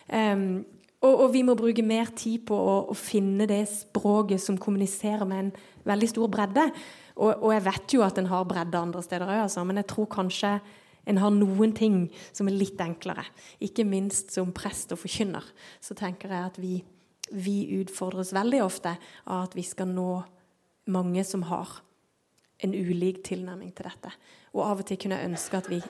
Um, 0.07 0.63
og, 1.01 1.15
og, 1.15 1.27
vi 1.33 1.43
må 1.47 1.57
bruke 1.57 1.83
mer 1.87 2.11
tid 2.13 2.45
på 2.49 2.57
å, 2.57 2.75
å, 2.93 2.97
finne 2.99 3.47
det 3.49 3.63
språket 3.73 4.43
som 4.43 4.59
kommuniserer 4.61 5.25
med 5.29 5.47
en 5.47 5.53
veldig 5.89 6.11
stor 6.13 6.29
bredde. 6.33 6.67
Og, 7.17 7.31
og 7.33 7.55
jeg 7.55 7.65
vet 7.65 7.95
jo 7.97 8.05
at 8.05 8.21
en 8.21 8.29
har 8.29 8.49
bredde 8.49 8.81
andre 8.81 9.03
steder 9.05 9.29
òg, 9.29 9.47
altså, 9.47 9.65
men 9.65 9.81
jeg 9.81 9.89
tror 9.95 10.11
kanskje 10.13 10.59
en 11.11 11.21
har 11.21 11.35
noen 11.35 11.75
ting 11.77 12.05
som 12.33 12.49
er 12.49 12.57
litt 12.57 12.81
enklere. 12.81 13.25
Ikke 13.63 13.87
minst 13.89 14.35
som 14.37 14.55
prest 14.57 14.95
og 14.95 15.03
forkynner. 15.03 15.45
Så 15.83 15.97
tenker 15.99 16.33
jeg 16.33 16.51
at 16.53 16.59
vi, 16.63 16.81
vi 17.35 17.57
utfordres 17.81 18.35
veldig 18.37 18.63
ofte 18.65 18.97
av 19.27 19.49
at 19.49 19.57
vi 19.59 19.67
skal 19.67 19.91
nå 19.91 20.11
mange 20.91 21.25
som 21.27 21.45
har 21.51 21.81
en 22.61 22.75
ulik 22.77 23.23
tilnærming 23.27 23.73
til 23.77 23.89
dette. 23.89 24.13
Og 24.55 24.65
av 24.67 24.83
og 24.83 24.89
til 24.89 25.01
kunne 25.01 25.19
jeg 25.19 25.31
ønske 25.31 25.61
at 25.61 25.71
vi 25.71 25.81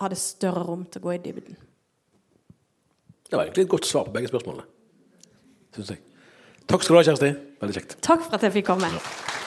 hadde 0.00 0.18
større 0.18 0.62
rom 0.66 0.86
til 0.86 1.02
å 1.02 1.08
gå 1.08 1.16
i 1.16 1.22
dybden. 1.24 1.58
Det 3.30 3.38
var 3.38 3.46
egentlig 3.46 3.66
et 3.66 3.74
godt 3.74 3.86
svar 3.86 4.06
på 4.08 4.14
begge 4.14 4.30
spørsmålene. 4.30 4.66
Synes 5.74 5.92
jeg. 5.94 6.06
Takk 6.70 6.86
skal 6.86 6.96
du 6.96 7.00
ha, 7.00 7.06
Kjersti. 7.06 7.34
Veldig 7.60 7.76
kjekt. 7.76 7.98
Takk 8.02 8.24
for 8.26 8.38
at 8.38 8.46
jeg 8.46 8.58
fikk 8.58 8.72
komme. 8.72 8.90
Ja. 8.90 9.30